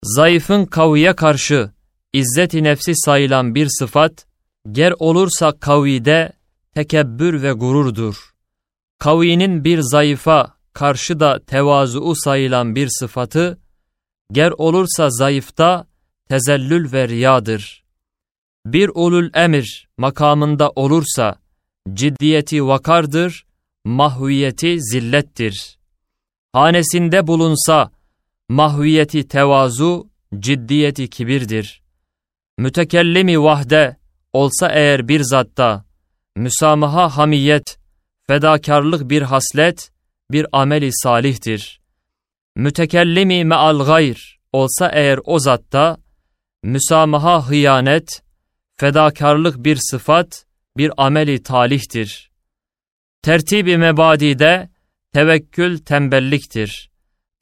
Zayıfın 0.06 0.64
kaviye 0.64 1.16
karşı 1.16 1.70
izzet-i 2.12 2.64
nefsi 2.64 2.92
sayılan 2.94 3.54
bir 3.54 3.68
sıfat, 3.78 4.26
ger 4.72 4.94
olursa 4.98 5.52
kavide 5.60 6.32
tekebbür 6.74 7.42
ve 7.42 7.52
gururdur. 7.52 8.34
Kavinin 8.98 9.64
bir 9.64 9.80
zayıfa 9.82 10.54
karşı 10.72 11.20
da 11.20 11.44
tevazu 11.46 12.14
sayılan 12.14 12.74
bir 12.74 12.88
sıfatı, 12.90 13.58
ger 14.32 14.50
olursa 14.50 15.10
zayıfta 15.10 15.86
tezellül 16.28 16.92
ve 16.92 17.08
riyadır. 17.08 17.84
Bir 18.66 18.90
ulul 18.94 19.30
emir 19.34 19.88
makamında 19.98 20.70
olursa, 20.70 21.38
ciddiyeti 21.94 22.66
vakardır, 22.66 23.46
mahviyeti 23.84 24.76
zillettir. 24.80 25.78
Hanesinde 26.52 27.26
bulunsa, 27.26 27.95
mahviyeti 28.48 29.28
tevazu, 29.28 30.10
ciddiyeti 30.38 31.10
kibirdir. 31.10 31.82
Mütekellimi 32.58 33.42
vahde 33.42 33.96
olsa 34.32 34.68
eğer 34.72 35.08
bir 35.08 35.20
zatta, 35.20 35.84
müsamaha 36.36 37.16
hamiyet, 37.16 37.78
fedakarlık 38.26 39.10
bir 39.10 39.22
haslet, 39.22 39.90
bir 40.32 40.46
ameli 40.52 40.90
salihtir. 40.92 41.80
Mütekellimi 42.56 43.44
meal 43.44 43.84
gayr 43.86 44.38
olsa 44.52 44.90
eğer 44.92 45.20
o 45.24 45.38
zatta, 45.38 45.98
müsamaha 46.62 47.48
hıyanet, 47.48 48.22
fedakarlık 48.76 49.64
bir 49.64 49.78
sıfat, 49.90 50.46
bir 50.76 50.92
ameli 50.96 51.42
talihtir. 51.42 52.30
Tertibi 53.22 53.76
mebadide 53.76 54.68
tevekkül 55.12 55.78
tembelliktir. 55.78 56.95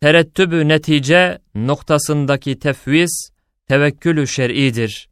Terettübü 0.04 0.68
netice 0.68 1.38
noktasındaki 1.54 2.58
tefviz, 2.58 3.30
tevekkülü 3.68 4.26
şer'idir. 4.26 5.08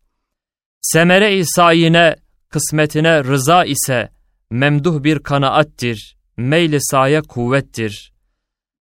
Semere-i 0.81 1.44
sayine, 1.46 2.16
kısmetine 2.48 3.24
rıza 3.24 3.64
ise 3.64 4.09
memduh 4.50 5.02
bir 5.02 5.18
kanaattir, 5.18 6.16
meyli 6.37 6.78
saye 6.81 7.22
kuvvettir. 7.22 8.12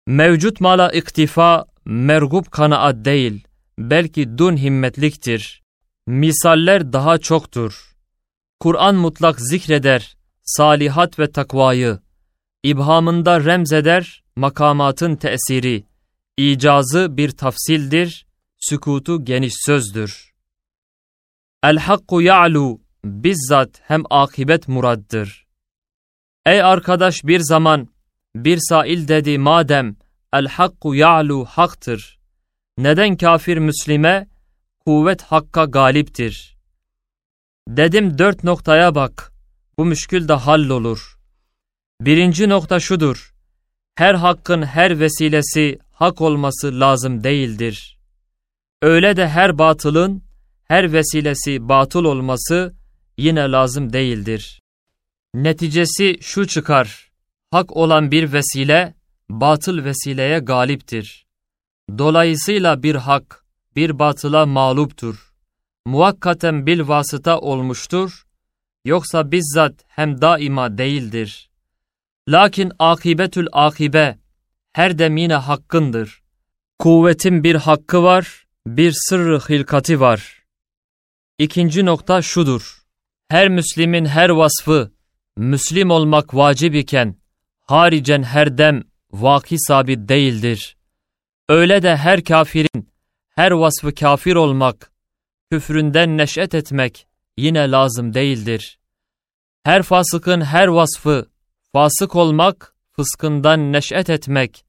Mevcut 0.07 0.61
mala 0.61 0.91
iktifa, 0.91 1.65
mergub 1.85 2.45
kanaat 2.51 3.05
değil, 3.05 3.43
belki 3.77 4.37
dun 4.37 4.57
himmetliktir. 4.57 5.63
Misaller 6.07 6.93
daha 6.93 7.17
çoktur. 7.17 7.95
Kur'an 8.59 8.95
mutlak 8.95 9.41
zikreder, 9.41 10.17
salihat 10.43 11.19
ve 11.19 11.31
takvayı, 11.31 11.99
İbhamında 12.63 13.45
remzeder 13.45 14.23
makamatın 14.35 15.15
tesiri, 15.15 15.88
icazı 16.39 17.17
bir 17.17 17.31
tafsildir, 17.31 18.25
sükutu 18.57 19.25
geniş 19.25 19.53
sözdür. 19.65 20.33
El-hakku 21.63 22.21
ya'lu, 22.21 22.81
bizzat 23.03 23.81
hem 23.81 24.03
akibet 24.09 24.67
muraddır. 24.67 25.47
Ey 26.45 26.61
arkadaş 26.61 27.23
bir 27.23 27.39
zaman, 27.39 27.87
bir 28.35 28.59
sail 28.69 29.07
dedi 29.07 29.37
madem, 29.37 29.95
el-hakku 30.33 30.95
ya'lu 30.95 31.45
haktır. 31.45 32.19
Neden 32.77 33.17
kafir 33.17 33.57
Müslime, 33.57 34.27
kuvvet 34.85 35.21
hakka 35.21 35.65
galiptir. 35.65 36.57
Dedim 37.67 38.17
dört 38.17 38.43
noktaya 38.43 38.95
bak, 38.95 39.33
bu 39.77 39.85
müşkül 39.85 40.27
de 40.27 40.33
hallolur. 40.33 41.19
Birinci 42.01 42.49
nokta 42.49 42.79
şudur. 42.79 43.33
Her 43.99 44.13
hakkın 44.13 44.61
her 44.61 44.99
vesilesi 44.99 45.79
hak 45.91 46.21
olması 46.21 46.79
lazım 46.79 47.23
değildir. 47.23 47.97
Öyle 48.81 49.17
de 49.17 49.29
her 49.29 49.57
batılın 49.57 50.23
her 50.67 50.93
vesilesi 50.93 51.69
batıl 51.69 52.05
olması 52.05 52.73
yine 53.17 53.51
lazım 53.51 53.93
değildir. 53.93 54.61
Neticesi 55.33 56.17
şu 56.21 56.47
çıkar. 56.47 57.11
Hak 57.51 57.77
olan 57.77 58.11
bir 58.11 58.33
vesile 58.33 58.93
batıl 59.29 59.83
vesileye 59.83 60.39
galiptir. 60.39 61.25
Dolayısıyla 61.97 62.83
bir 62.83 62.95
hak 62.95 63.45
bir 63.75 63.99
batıla 63.99 64.45
mağluptur. 64.45 65.33
Muhakkaten 65.85 66.65
bil 66.65 66.87
vasıta 66.87 67.39
olmuştur. 67.39 68.27
Yoksa 68.85 69.31
bizzat 69.31 69.73
hem 69.87 70.21
daima 70.21 70.77
değildir.'' 70.77 71.48
Lakin 72.29 72.71
akibetül 72.79 73.47
akibe 73.51 74.17
her 74.73 74.99
dem 74.99 75.17
yine 75.17 75.33
hakkındır. 75.33 76.21
Kuvvetin 76.79 77.43
bir 77.43 77.55
hakkı 77.55 78.03
var, 78.03 78.45
bir 78.67 78.93
sırrı 78.95 79.39
hilkati 79.39 79.99
var. 79.99 80.43
İkinci 81.37 81.85
nokta 81.85 82.21
şudur. 82.21 82.83
Her 83.29 83.49
Müslimin 83.49 84.05
her 84.05 84.29
vasfı, 84.29 84.91
Müslim 85.37 85.91
olmak 85.91 86.35
vacip 86.35 86.75
iken, 86.75 87.15
haricen 87.61 88.23
her 88.23 88.57
dem 88.57 88.83
vaki 89.11 89.59
sabit 89.59 90.09
değildir. 90.09 90.77
Öyle 91.49 91.83
de 91.83 91.95
her 91.97 92.23
kafirin, 92.23 92.89
her 93.35 93.51
vasfı 93.51 93.95
kafir 93.95 94.35
olmak, 94.35 94.91
küfründen 95.51 96.17
neşet 96.17 96.55
etmek 96.55 97.07
yine 97.37 97.71
lazım 97.71 98.13
değildir. 98.13 98.79
Her 99.63 99.83
fasıkın 99.83 100.41
her 100.41 100.67
vasfı, 100.67 101.29
Fasık 101.73 102.15
olmak, 102.15 102.75
fıskından 102.91 103.73
neşet 103.73 104.09
etmek, 104.09 104.65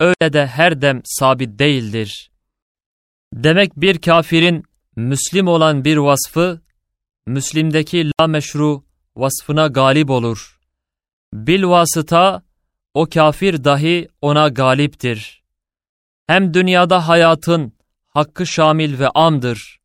öyle 0.00 0.32
de 0.32 0.46
her 0.46 0.82
dem 0.82 1.00
sabit 1.04 1.58
değildir. 1.58 2.30
Demek 3.32 3.76
bir 3.76 3.98
kafirin 3.98 4.64
Müslim 4.96 5.48
olan 5.48 5.84
bir 5.84 5.96
vasfı, 5.96 6.60
Müslim'deki 7.26 8.10
la 8.20 8.26
meşru 8.26 8.84
vasfına 9.16 9.66
galip 9.66 10.10
olur. 10.10 10.60
Bil 11.32 11.64
vasıta, 11.64 12.42
o 12.94 13.06
kafir 13.06 13.64
dahi 13.64 14.08
ona 14.22 14.48
galiptir. 14.48 15.42
Hem 16.26 16.54
dünyada 16.54 17.08
hayatın 17.08 17.72
hakkı 18.08 18.46
şamil 18.46 18.98
ve 18.98 19.08
amdır. 19.08 19.80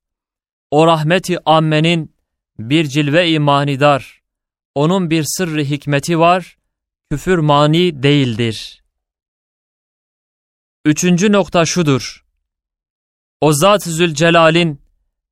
O 0.71 0.87
rahmeti 0.87 1.37
ammenin 1.45 2.15
bir 2.59 2.85
cilve-i 2.85 3.39
manidar, 3.39 4.22
onun 4.75 5.09
bir 5.09 5.25
sırrı 5.27 5.63
hikmeti 5.63 6.19
var, 6.19 6.57
küfür 7.11 7.37
mani 7.37 8.03
değildir. 8.03 8.83
Üçüncü 10.85 11.31
nokta 11.31 11.65
şudur. 11.65 12.25
O 13.41 13.53
Zat-ı 13.53 13.91
Zülcelal'in 13.91 14.81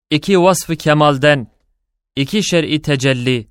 iki 0.10 0.42
vasfı 0.42 0.76
kemalden, 0.76 1.52
iki 2.16 2.44
şer'i 2.44 2.82
tecelli, 2.82 3.48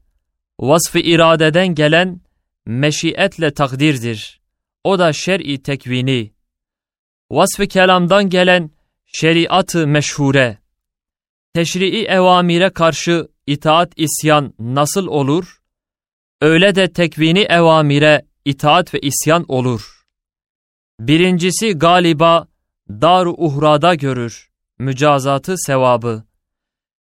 vasfı 0.60 0.98
iradeden 0.98 1.74
gelen 1.74 2.20
meşiyetle 2.66 3.54
takdirdir. 3.54 4.40
O 4.84 4.98
da 4.98 5.12
şer'i 5.12 5.62
tekvini. 5.62 6.32
Vasfı 7.30 7.66
kelamdan 7.66 8.30
gelen 8.30 8.70
şeriatı 9.06 9.86
meşhure. 9.86 10.58
Teşri'i 11.54 12.04
evamire 12.04 12.70
karşı 12.70 13.28
itaat 13.46 13.92
isyan 13.96 14.54
nasıl 14.58 15.06
olur? 15.06 15.59
Öyle 16.40 16.74
de 16.74 16.92
tekvini 16.92 17.40
evamire 17.40 18.26
itaat 18.44 18.94
ve 18.94 19.00
isyan 19.00 19.44
olur. 19.48 20.06
Birincisi 21.00 21.72
galiba 21.72 22.48
dar 22.88 23.26
uhrada 23.26 23.94
görür, 23.94 24.50
mücazatı 24.78 25.54
sevabı. 25.58 26.24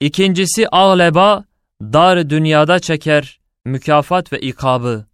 İkincisi 0.01 0.69
ağleba, 0.69 1.45
dar 1.83 2.31
dünyada 2.31 2.79
çeker, 2.79 3.40
mükafat 3.64 4.33
ve 4.33 4.40
ikabı. 4.40 5.07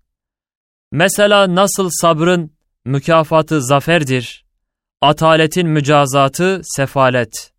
Mesela 0.92 1.54
nasıl 1.54 1.88
sabrın 1.92 2.52
mükafatı 2.84 3.62
zaferdir, 3.62 4.44
ataletin 5.00 5.68
mücazatı 5.68 6.60
sefalet. 6.64 7.52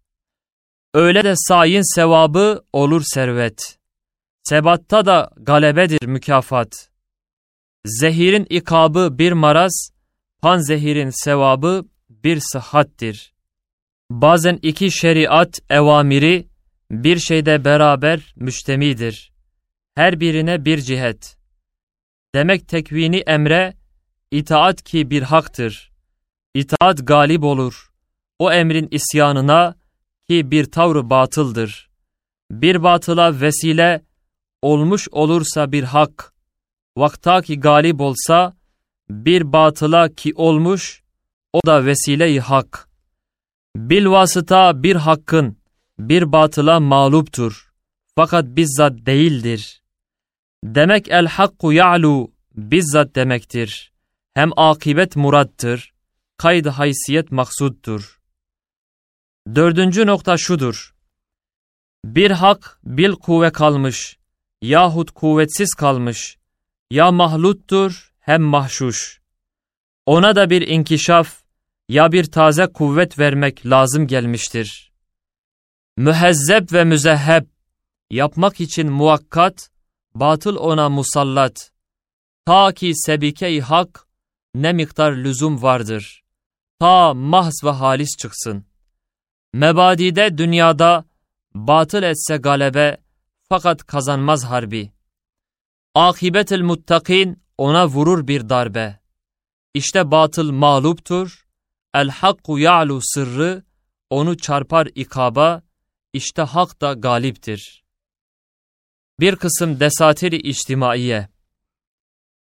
Öyle 0.93 1.24
de 1.24 1.34
sayin 1.36 1.96
sevabı 1.96 2.63
olur 2.74 3.04
servet. 3.06 3.76
Sebatta 4.49 5.05
da 5.05 5.29
galebedir 5.38 6.07
mükafat. 6.07 6.89
Zehirin 7.86 8.47
ikabı 8.49 9.17
bir 9.17 9.31
maraz, 9.31 9.89
panzehirin 10.41 11.10
sevabı 11.10 11.86
bir 12.10 12.39
sıhhattir. 12.39 13.33
Bazen 14.10 14.60
iki 14.62 14.91
şeriat 14.91 15.60
evamiri 15.69 16.47
bir 16.91 17.19
şeyde 17.19 17.65
beraber 17.65 18.33
müştemidir. 18.36 19.31
Her 19.95 20.19
birine 20.19 20.65
bir 20.65 20.77
cihet. 20.77 21.38
Demek 22.36 22.67
tekvini 22.67 23.17
emre, 23.17 23.73
itaat 24.31 24.83
ki 24.83 25.10
bir 25.10 25.21
haktır. 25.21 25.91
İtaat 26.53 27.07
galip 27.07 27.43
olur. 27.43 27.91
O 28.39 28.51
emrin 28.51 28.88
isyanına 28.91 29.75
ki 30.29 30.51
bir 30.51 30.65
tavrı 30.65 31.10
batıldır. 31.10 31.89
Bir 32.51 32.83
batıla 32.83 33.41
vesile, 33.41 34.07
olmuş 34.71 35.08
olursa 35.12 35.71
bir 35.71 35.84
hak, 35.84 36.34
vakta 36.97 37.41
ki 37.41 37.60
galip 37.60 38.01
olsa, 38.01 38.53
bir 39.10 39.53
batıla 39.53 40.10
ki 40.10 40.34
olmuş, 40.36 41.03
o 41.53 41.60
da 41.65 41.86
vesile-i 41.86 42.39
hak. 42.39 42.89
Bil 43.75 44.06
vasıta 44.06 44.84
bir 44.84 44.95
hakkın, 44.95 45.58
bir 45.99 46.32
batıla 46.32 46.80
mağluptur. 46.80 47.71
Fakat 48.15 48.45
bizzat 48.45 48.93
değildir. 49.06 49.82
Demek 50.63 51.08
el 51.08 51.27
hakku 51.27 51.73
ya'lu 51.73 52.32
bizzat 52.56 53.15
demektir. 53.15 53.91
Hem 54.34 54.49
akibet 54.58 55.15
murattır, 55.15 55.93
kaydı 56.38 56.69
haysiyet 56.69 57.32
maksuddur. 57.32 58.19
Dördüncü 59.56 60.06
nokta 60.08 60.38
şudur. 60.38 60.95
Bir 62.06 62.32
hak 62.32 62.80
bil 62.84 63.12
kuvve 63.12 63.51
kalmış, 63.51 64.16
yahut 64.62 65.12
kuvvetsiz 65.12 65.74
kalmış, 65.74 66.38
ya 66.91 67.12
mahluttur 67.12 68.13
hem 68.20 68.41
mahşuş. 68.41 69.22
Ona 70.06 70.36
da 70.36 70.50
bir 70.50 70.67
inkişaf 70.67 71.43
ya 71.89 72.12
bir 72.12 72.32
taze 72.32 72.67
kuvvet 72.67 73.20
vermek 73.20 73.65
lazım 73.65 74.08
gelmiştir. 74.08 74.91
Mühezzeb 75.98 76.74
ve 76.74 76.84
müzeheb 76.84 77.46
yapmak 78.10 78.62
için 78.62 78.91
muakkat, 78.91 79.70
batıl 80.15 80.56
ona 80.56 80.89
musallat. 80.89 81.72
Ta 82.46 82.74
ki 82.74 82.91
sebike-i 82.96 83.62
hak 83.62 84.08
ne 84.56 84.74
miktar 84.74 85.12
lüzum 85.12 85.62
vardır. 85.62 86.24
Ta 86.80 87.13
mahz 87.13 87.62
ve 87.63 87.70
halis 87.70 88.17
çıksın. 88.20 88.65
Mebadide 89.54 90.38
dünyada 90.38 91.06
batıl 91.54 92.04
etse 92.04 92.38
galebe, 92.38 92.98
fakat 93.49 93.83
kazanmaz 93.83 94.43
harbi. 94.43 94.91
Akibetel 95.95 96.62
muttakin 96.62 97.43
ona 97.57 97.88
vurur 97.88 98.27
bir 98.27 98.49
darbe. 98.49 98.99
İşte 99.73 100.12
batıl 100.12 100.51
mağluptur, 100.51 101.47
El 101.93 102.10
hakku 102.10 102.60
ya'lu 102.60 102.99
sırrı 103.01 103.63
onu 104.10 104.38
çarpar 104.38 104.88
ikaba, 104.95 105.62
işte 106.13 106.41
hak 106.41 106.81
da 106.81 106.93
galiptir. 106.93 107.83
Bir 109.19 109.36
kısım 109.36 109.79
desatiri 109.79 110.36
içtimaiye. 110.36 111.29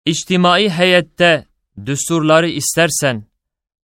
İçtimai 0.05 0.69
heyette 0.69 1.47
düsturları 1.85 2.49
istersen, 2.49 3.25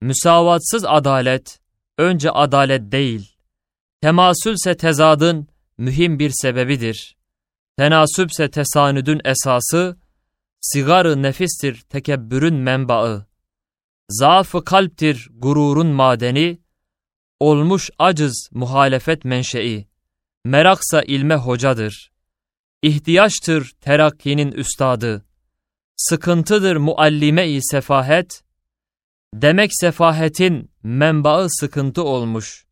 müsavatsız 0.01 0.85
adalet, 0.85 1.61
önce 1.99 2.31
adalet 2.31 2.93
değil, 2.93 3.37
temasülse 4.01 4.77
tezadın 4.77 5.49
mühim 5.79 6.19
bir 6.19 6.31
sebebidir. 6.35 7.17
Tenasüpse 7.77 8.51
tesanüdün 8.51 9.21
esası, 9.25 9.97
sigarı 10.61 11.23
nefistir 11.23 11.81
tekebbürün 11.81 12.55
menbaı. 12.55 13.27
Zaafı 14.11 14.65
kalptir 14.65 15.29
gururun 15.33 15.87
madeni, 15.87 16.59
olmuş 17.41 17.91
acız 17.99 18.49
muhalefet 18.53 19.25
menşei. 19.25 19.89
Meraksa 20.45 21.03
ilme 21.03 21.35
hocadır. 21.35 22.13
İhtiyaçtır 22.83 23.73
terakkinin 23.81 24.53
üstadı. 24.53 25.25
Sıkıntıdır 25.97 26.77
muallime-i 26.77 27.63
sefahet. 27.63 28.43
Demek 29.35 29.71
sefahetin 29.73 30.71
menbaı 30.83 31.47
sıkıntı 31.51 32.03
olmuş. 32.03 32.67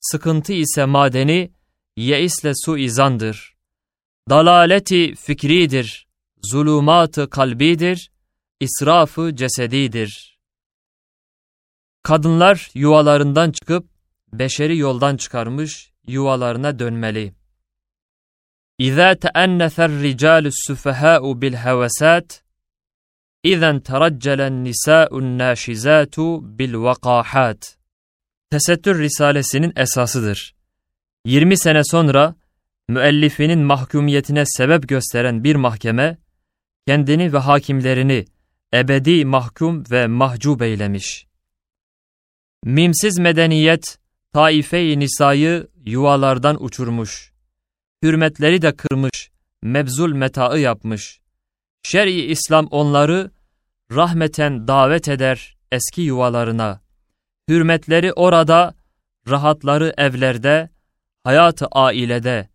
Sıkıntı 0.00 0.52
ise 0.52 0.84
madeni, 0.84 1.52
yeisle 1.96 2.52
suizandır. 2.64 3.54
Dalaleti 4.28 5.14
fikridir, 5.14 6.06
zulümatı 6.42 7.30
kalbidir, 7.30 8.10
israfı 8.60 9.36
cesedidir. 9.36 10.38
Kadınlar 12.02 12.70
yuvalarından 12.74 13.52
çıkıp 13.52 13.86
beşeri 14.32 14.76
yoldan 14.76 15.16
çıkarmış 15.16 15.92
yuvalarına 16.06 16.78
dönmeli. 16.78 17.34
İza 18.78 19.14
teennether 19.14 19.90
ricalus 19.90 20.54
sufaha'u 20.66 21.42
bil 21.42 21.54
hevesat 21.54 22.44
İzen 23.42 23.80
teraccelen 23.80 24.64
nisa'un 24.64 25.38
naşizatu 25.38 26.58
bil 26.58 26.74
vakahat. 26.74 27.76
Tesettür 28.50 28.98
Risalesinin 28.98 29.72
esasıdır. 29.76 30.54
20 31.24 31.58
sene 31.58 31.84
sonra 31.84 32.34
müellifinin 32.88 33.58
mahkumiyetine 33.58 34.44
sebep 34.46 34.88
gösteren 34.88 35.44
bir 35.44 35.56
mahkeme, 35.56 36.18
kendini 36.86 37.32
ve 37.32 37.38
hakimlerini 37.38 38.24
ebedi 38.74 39.24
mahkum 39.24 39.84
ve 39.90 40.06
mahcup 40.06 40.62
eylemiş. 40.62 41.26
Mimsiz 42.64 43.18
medeniyet, 43.18 43.98
taife-i 44.32 44.98
nisayı 44.98 45.68
yuvalardan 45.86 46.64
uçurmuş. 46.64 47.32
Hürmetleri 48.02 48.62
de 48.62 48.76
kırmış, 48.76 49.30
mebzul 49.62 50.12
metaı 50.12 50.58
yapmış. 50.58 51.20
Şer'i 51.82 52.20
İslam 52.20 52.66
onları 52.66 53.30
rahmeten 53.92 54.68
davet 54.68 55.08
eder 55.08 55.56
eski 55.72 56.02
yuvalarına. 56.02 56.80
Hürmetleri 57.48 58.12
orada, 58.12 58.74
rahatları 59.28 59.94
evlerde, 59.96 60.70
hayatı 61.24 61.66
ailede, 61.66 62.48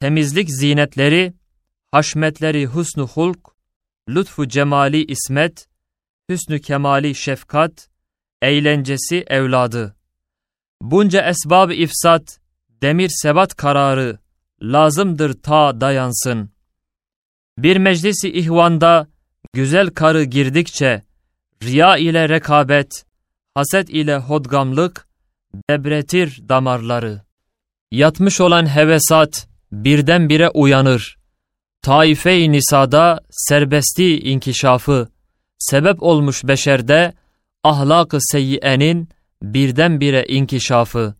temizlik 0.00 0.50
zinetleri, 0.50 1.34
haşmetleri 1.92 2.66
husnu 2.66 3.06
hulk, 3.06 3.38
lütfu 4.08 4.48
cemali 4.48 5.04
ismet, 5.04 5.68
hüsnü 6.30 6.60
kemali 6.60 7.14
şefkat, 7.14 7.88
eğlencesi 8.42 9.24
evladı. 9.26 9.96
Bunca 10.82 11.28
esbab 11.28 11.70
ifsat, 11.70 12.40
demir 12.82 13.10
sebat 13.22 13.56
kararı, 13.56 14.18
lazımdır 14.62 15.42
ta 15.42 15.80
dayansın. 15.80 16.50
Bir 17.58 17.76
meclisi 17.76 18.32
ihvanda, 18.32 19.08
güzel 19.52 19.90
karı 19.90 20.24
girdikçe, 20.24 21.02
riya 21.62 21.96
ile 21.96 22.28
rekabet, 22.28 23.04
haset 23.54 23.90
ile 23.90 24.16
hodgamlık, 24.16 25.08
debretir 25.70 26.48
damarları. 26.48 27.25
Yatmış 27.90 28.40
olan 28.40 28.66
hevesat 28.66 29.48
birdenbire 29.72 30.48
uyanır. 30.48 31.18
Taife-i 31.82 32.52
Nisa'da 32.52 33.20
serbesti 33.30 34.20
inkişafı, 34.20 35.08
sebep 35.58 36.02
olmuş 36.02 36.44
beşerde 36.44 37.14
ahlak-ı 37.64 38.18
seyyiyenin 38.20 39.08
birdenbire 39.42 40.24
inkişafı. 40.28 41.14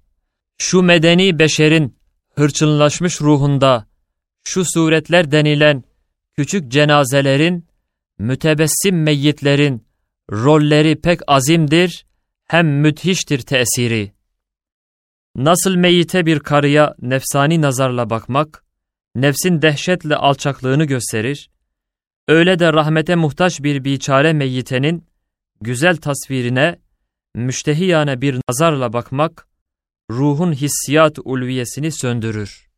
Şu 0.59 0.83
medeni 0.83 1.39
beşerin 1.39 1.97
hırçınlaşmış 2.35 3.21
ruhunda, 3.21 3.87
şu 4.45 4.65
suretler 4.65 5.33
denilen 5.33 5.85
küçük 6.37 6.73
cenazelerin, 6.73 7.67
mütebessim 8.19 9.03
meyyitlerin 9.03 9.87
rolleri 10.33 11.01
pek 11.01 11.21
azimdir, 11.27 12.07
hem 12.47 12.81
müthiştir 12.81 13.41
tesiri. 13.41 14.16
Nasıl 15.37 15.77
meyite 15.77 16.27
bir 16.27 16.41
karıya 16.41 16.95
nefsani 17.03 17.63
nazarla 17.63 18.11
bakmak, 18.11 18.65
nefsin 19.15 19.63
dehşetle 19.63 20.17
alçaklığını 20.17 20.85
gösterir, 20.85 21.51
öyle 22.29 22.59
de 22.59 22.73
rahmete 22.73 23.15
muhtaç 23.15 23.63
bir 23.63 23.85
biçare 23.85 24.33
meyyitenin 24.33 25.07
güzel 25.61 25.97
tasvirine 25.97 26.79
müştehiyane 27.35 28.21
bir 28.21 28.41
nazarla 28.49 28.93
bakmak, 28.93 29.49
ruhun 30.11 30.53
hissiyat 30.53 31.19
ulviyesini 31.25 31.93
söndürür. 31.93 32.69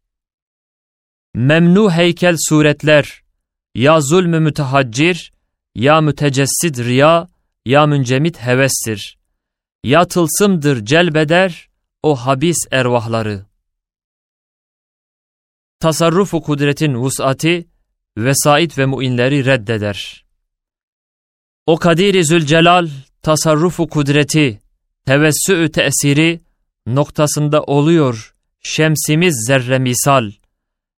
Memnu 1.34 1.90
heykel 1.90 2.36
suretler, 2.48 3.22
ya 3.74 4.00
zulmü 4.00 4.40
mütehaccir, 4.40 5.32
ya 5.74 6.00
mütecessid 6.00 6.78
riya, 6.78 7.28
ya 7.66 7.86
müncemit 7.86 8.38
hevestir. 8.38 9.18
Ya 9.84 10.08
tılsımdır 10.08 10.84
celbeder, 10.84 11.67
o 12.02 12.16
habis 12.16 12.56
ervahları. 12.70 13.46
Tasarrufu 15.80 16.42
kudretin 16.42 16.94
vus'ati, 16.94 17.68
vesait 18.16 18.78
ve 18.78 18.86
muinleri 18.86 19.44
reddeder. 19.44 20.24
O 21.66 21.76
Kadir-i 21.76 22.24
Zülcelal, 22.24 22.88
tasarrufu 23.22 23.88
kudreti, 23.88 24.60
tevessü 25.06 25.72
tesiri 25.72 26.40
noktasında 26.86 27.62
oluyor 27.62 28.34
şemsimiz 28.60 29.44
zerre 29.46 29.78
misal. 29.78 30.30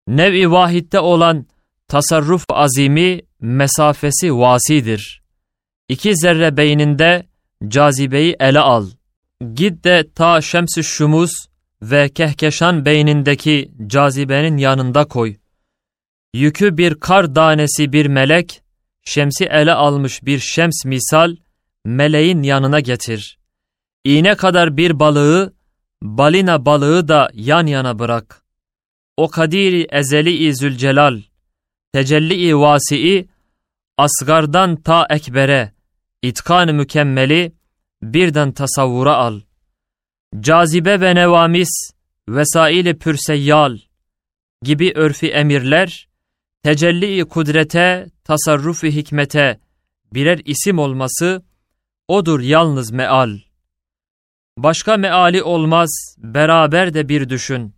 Nev-i 0.07 0.51
vahitte 0.51 1.01
olan 1.01 1.47
tasarruf 1.89 2.45
azimi 2.49 3.21
mesafesi 3.41 4.37
vasidir. 4.37 5.23
İki 5.89 6.17
zerre 6.17 6.57
beyninde 6.57 7.27
cazibeyi 7.69 8.37
ele 8.41 8.61
al. 8.61 8.87
Git 9.41 9.85
de 9.85 10.11
ta 10.15 10.41
şems-i 10.41 10.85
şumuz 10.85 11.31
ve 11.83 12.09
kehkeşan 12.09 12.85
beynindeki 12.85 13.71
cazibenin 13.87 14.57
yanında 14.57 15.05
koy. 15.05 15.37
Yükü 16.35 16.77
bir 16.77 16.95
kar 16.95 17.35
danesi 17.35 17.93
bir 17.93 18.07
melek, 18.07 18.63
şemsi 19.05 19.45
ele 19.45 19.73
almış 19.73 20.25
bir 20.25 20.39
şems 20.39 20.85
misal, 20.85 21.37
meleğin 21.85 22.43
yanına 22.43 22.81
getir. 22.81 23.39
İğne 24.05 24.35
kadar 24.35 24.77
bir 24.77 25.01
balığı, 25.01 25.55
balina 26.03 26.67
balığı 26.67 27.09
da 27.09 27.31
yan 27.35 27.67
yana 27.67 27.99
bırak. 27.99 28.43
O 29.17 29.29
kadiri 29.29 29.87
ezeli-i 29.91 30.57
zülcelal, 30.57 31.21
tecelli-i 31.93 32.59
vasi'i, 32.59 33.29
asgardan 33.97 34.77
ta 34.77 35.07
ekbere, 35.11 35.73
itkan 36.23 36.75
mükemmeli, 36.75 37.53
birden 38.03 38.53
tasavvura 38.53 39.17
al. 39.17 39.41
Cazibe 40.41 41.01
ve 41.01 41.15
nevamis, 41.15 41.71
vesaili 42.29 42.99
pürseyyal 42.99 43.79
gibi 44.63 44.93
örfi 44.95 45.31
emirler, 45.31 46.09
tecelli-i 46.63 47.25
kudrete, 47.25 48.07
tasarrufu 48.25 48.87
hikmete 48.87 49.61
birer 50.15 50.41
isim 50.45 50.79
olması, 50.79 51.43
odur 52.09 52.41
yalnız 52.41 52.91
meal. 52.91 53.39
Başka 54.57 54.97
meali 54.97 55.43
olmaz, 55.43 56.17
beraber 56.19 56.95
de 56.95 57.09
bir 57.09 57.29
düşün. 57.29 57.75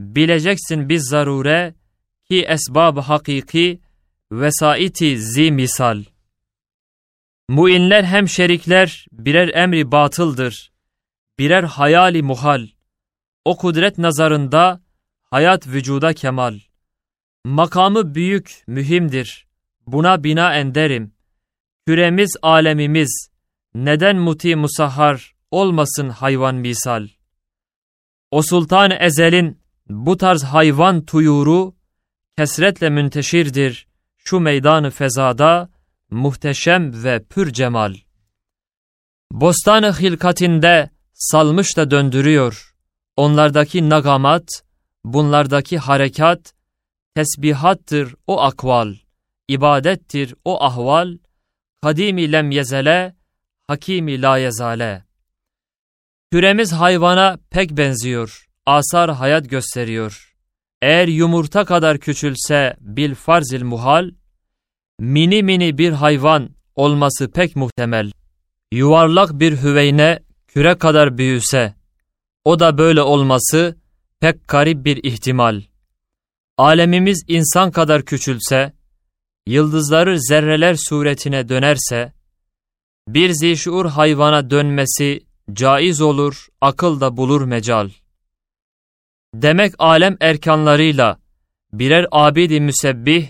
Bileceksin 0.00 0.88
biz 0.88 1.08
zarure, 1.08 1.74
ki 2.28 2.46
esbab 2.48 2.98
hakiki, 2.98 3.80
vesaiti 4.32 5.18
zi 5.18 5.52
misal. 5.52 6.04
Muinler 7.50 8.04
hem 8.04 8.28
şerikler 8.28 9.06
birer 9.12 9.48
emri 9.54 9.92
batıldır, 9.92 10.72
birer 11.38 11.62
hayali 11.64 12.22
muhal. 12.22 12.66
O 13.44 13.56
kudret 13.56 13.98
nazarında 13.98 14.80
hayat 15.30 15.66
vücuda 15.66 16.12
kemal. 16.12 16.58
Makamı 17.44 18.14
büyük, 18.14 18.64
mühimdir. 18.66 19.46
Buna 19.86 20.24
bina 20.24 20.54
enderim. 20.54 21.14
Küremiz, 21.86 22.36
alemimiz, 22.42 23.30
neden 23.74 24.16
muti 24.16 24.56
musahhar 24.56 25.34
olmasın 25.50 26.08
hayvan 26.08 26.54
misal. 26.54 27.08
O 28.30 28.42
sultan 28.42 28.90
ezelin 28.90 29.58
bu 29.88 30.16
tarz 30.16 30.44
hayvan 30.44 31.04
tuyuru 31.04 31.74
kesretle 32.38 32.90
münteşirdir 32.90 33.88
şu 34.18 34.40
meydanı 34.40 34.90
fezada 34.90 35.70
muhteşem 36.10 37.04
ve 37.04 37.24
pür 37.24 37.52
cemal. 37.52 37.94
Bostanı 39.32 39.92
hilkatinde 39.92 40.90
salmış 41.14 41.76
da 41.76 41.90
döndürüyor. 41.90 42.74
Onlardaki 43.16 43.88
nagamat, 43.88 44.48
bunlardaki 45.04 45.78
harekat, 45.78 46.54
tesbihattır 47.14 48.14
o 48.26 48.40
akval, 48.40 48.94
ibadettir 49.48 50.34
o 50.44 50.64
ahval, 50.64 51.18
kadimi 51.82 52.32
lem 52.32 52.50
yezele, 52.50 53.16
hakimi 53.66 54.22
la 54.22 54.38
yezale. 54.38 55.04
Türemiz 56.32 56.72
hayvana 56.72 57.38
pek 57.50 57.70
benziyor, 57.70 58.46
asar 58.66 59.10
hayat 59.10 59.50
gösteriyor. 59.50 60.34
Eğer 60.82 61.08
yumurta 61.08 61.64
kadar 61.64 61.98
küçülse 61.98 62.76
bil 62.80 63.14
farzil 63.14 63.64
muhal, 63.64 64.10
mini 65.00 65.42
mini 65.42 65.78
bir 65.78 65.92
hayvan 65.92 66.50
olması 66.76 67.30
pek 67.30 67.56
muhtemel. 67.56 68.12
Yuvarlak 68.72 69.40
bir 69.40 69.62
hüveyne 69.62 70.18
küre 70.48 70.78
kadar 70.78 71.18
büyüse, 71.18 71.74
o 72.44 72.60
da 72.60 72.78
böyle 72.78 73.02
olması 73.02 73.78
pek 74.20 74.48
garip 74.48 74.84
bir 74.84 75.04
ihtimal. 75.04 75.62
Alemimiz 76.58 77.24
insan 77.28 77.70
kadar 77.70 78.04
küçülse, 78.04 78.72
yıldızları 79.46 80.20
zerreler 80.20 80.76
suretine 80.88 81.48
dönerse, 81.48 82.12
bir 83.08 83.30
zişur 83.30 83.86
hayvana 83.86 84.50
dönmesi 84.50 85.20
caiz 85.52 86.00
olur, 86.00 86.48
akıl 86.60 87.00
da 87.00 87.16
bulur 87.16 87.44
mecal. 87.44 87.90
Demek 89.34 89.74
alem 89.78 90.16
erkanlarıyla 90.20 91.20
birer 91.72 92.06
abidi 92.10 92.60
müsebbih, 92.60 93.28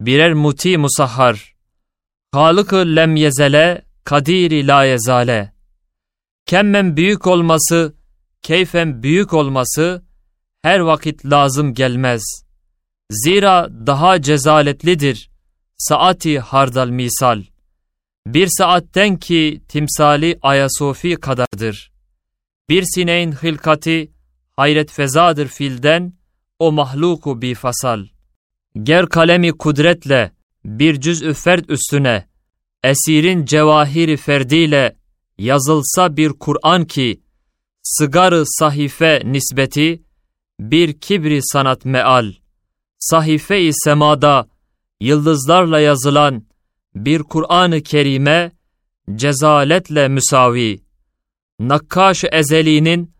birer 0.00 0.32
muti 0.32 0.78
musahhar, 0.78 1.54
Halık-ı 2.32 2.96
lem 2.96 3.16
yezele, 3.16 3.84
kadiri 4.04 4.66
la 4.66 4.84
yezale. 4.84 5.52
Kemmen 6.46 6.96
büyük 6.96 7.26
olması, 7.26 7.94
keyfen 8.42 9.02
büyük 9.02 9.32
olması 9.34 10.02
her 10.62 10.78
vakit 10.78 11.26
lazım 11.26 11.74
gelmez. 11.74 12.22
Zira 13.10 13.68
daha 13.86 14.22
cezaletlidir 14.22 15.32
saati 15.88 16.40
hardal 16.40 16.88
misal. 16.88 17.42
Bir 18.26 18.48
saatten 18.58 19.16
ki 19.16 19.62
timsali 19.68 20.38
Ayasofi 20.42 21.16
kadardır. 21.16 21.92
Bir 22.68 22.84
sineğin 22.94 23.32
hilkati 23.32 24.12
hayret 24.56 24.92
fezadır 24.92 25.48
filden, 25.48 26.12
o 26.58 26.72
mahluku 26.72 27.42
bi 27.42 27.54
fasal. 27.54 28.06
Ger 28.76 29.06
kalemi 29.06 29.52
kudretle 29.52 30.32
bir 30.64 31.00
cüz-ü 31.00 31.34
ferd 31.34 31.68
üstüne, 31.68 32.28
esirin 32.84 33.44
cevahiri 33.44 34.16
ferdiyle 34.16 34.96
yazılsa 35.38 36.16
bir 36.16 36.28
Kur'an 36.28 36.84
ki, 36.84 37.22
sıgarı 37.82 38.42
sahife 38.46 39.22
nisbeti, 39.24 40.02
bir 40.60 41.00
kibri 41.00 41.40
sanat 41.42 41.84
meal, 41.84 42.32
sahife-i 42.98 43.70
semada, 43.72 44.48
yıldızlarla 45.00 45.80
yazılan 45.80 46.46
bir 46.94 47.22
Kur'an-ı 47.22 47.82
Kerime, 47.82 48.52
cezaletle 49.14 50.08
müsavi, 50.08 50.82
nakkaş 51.60 52.24
ezeliğinin 52.32 53.12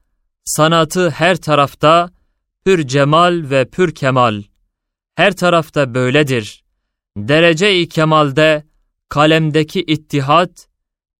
sanatı 0.45 1.11
her 1.11 1.37
tarafta, 1.37 2.11
pür 2.65 2.87
cemal 2.87 3.51
ve 3.51 3.65
pür 3.65 3.95
kemal, 3.95 4.43
her 5.23 5.37
tarafta 5.37 5.95
böyledir. 5.95 6.65
Derece-i 7.17 7.89
kemalde, 7.89 8.67
kalemdeki 9.09 9.81
ittihat, 9.83 10.69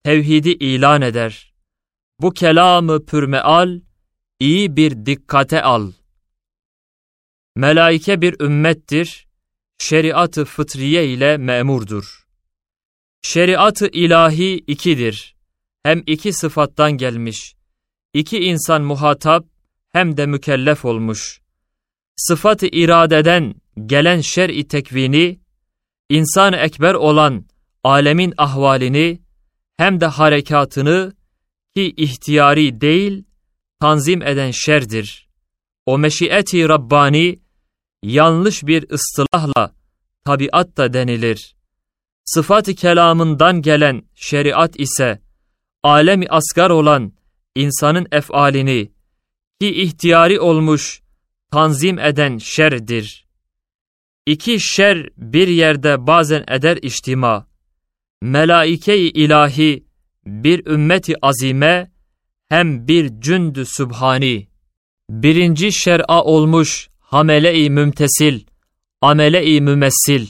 tevhidi 0.05 0.51
ilan 0.51 1.03
eder. 1.03 1.53
Bu 2.21 2.31
kelamı 2.31 3.05
pürmeal, 3.07 3.81
iyi 4.41 4.77
bir 4.77 5.07
dikkate 5.07 5.63
al. 5.63 5.93
Melaike 7.57 8.21
bir 8.21 8.41
ümmettir, 8.41 9.27
şeriatı 9.79 10.45
fıtriye 10.45 11.07
ile 11.07 11.37
memurdur. 11.37 12.27
Şeriatı 13.23 13.89
ilahi 13.89 14.55
ikidir. 14.67 15.37
Hem 15.83 16.03
iki 16.07 16.33
sıfattan 16.33 16.93
gelmiş. 16.93 17.55
İki 18.15 18.39
insan 18.39 18.83
muhatap 18.83 19.47
hem 19.93 20.17
de 20.17 20.27
mükellef 20.27 20.85
olmuş. 20.85 21.41
Sıfat-ı 22.17 22.67
iradeden 22.67 23.62
gelen 23.87 24.21
şer-i 24.21 24.69
tekvini, 24.69 25.41
insan 26.09 26.53
ekber 26.53 26.95
olan 26.95 27.45
alemin 27.85 28.35
ahvalini 28.39 29.21
hem 29.77 30.01
de 30.01 30.07
harekatını 30.07 31.13
ki 31.75 31.95
ihtiyari 31.97 32.81
değil 32.81 33.25
tanzim 33.81 34.23
eden 34.23 34.51
şerdir. 34.51 35.29
O 35.87 35.99
meşiyeti 35.99 36.69
Rabbani 36.69 37.41
yanlış 38.03 38.67
bir 38.67 38.91
ıstılahla 38.91 39.75
tabiat 40.25 40.77
da 40.77 40.93
denilir. 40.93 41.55
Sıfat-ı 42.25 42.75
kelamından 42.75 43.63
gelen 43.63 44.03
şeriat 44.15 44.81
ise 44.81 45.23
alemi 45.83 46.27
asgar 46.29 46.71
olan 46.71 47.13
insanın 47.55 48.07
efalini 48.13 48.93
ki 49.61 49.83
ihtiyari 49.83 50.41
olmuş 50.41 51.03
tanzim 51.51 51.99
eden 51.99 52.39
şerdir. 52.39 53.22
İki 54.27 54.61
şer 54.61 55.09
bir 55.17 55.49
yerde 55.49 56.07
bazen 56.07 56.45
eder 56.49 56.79
içtima. 56.83 57.47
Melaike-i 58.23 59.09
ilahi 59.11 59.85
bir 60.27 60.67
ümmeti 60.67 61.27
azime 61.27 61.91
hem 62.49 62.89
bir 62.89 63.21
cündü 63.21 63.65
sübhani. 63.67 64.49
Birinci 65.11 65.73
şer'a 65.73 66.25
olmuş 66.25 66.89
hamele-i 67.01 67.71
mümtesil, 67.71 68.41
amele-i 69.01 69.61
mümessil. 69.61 70.27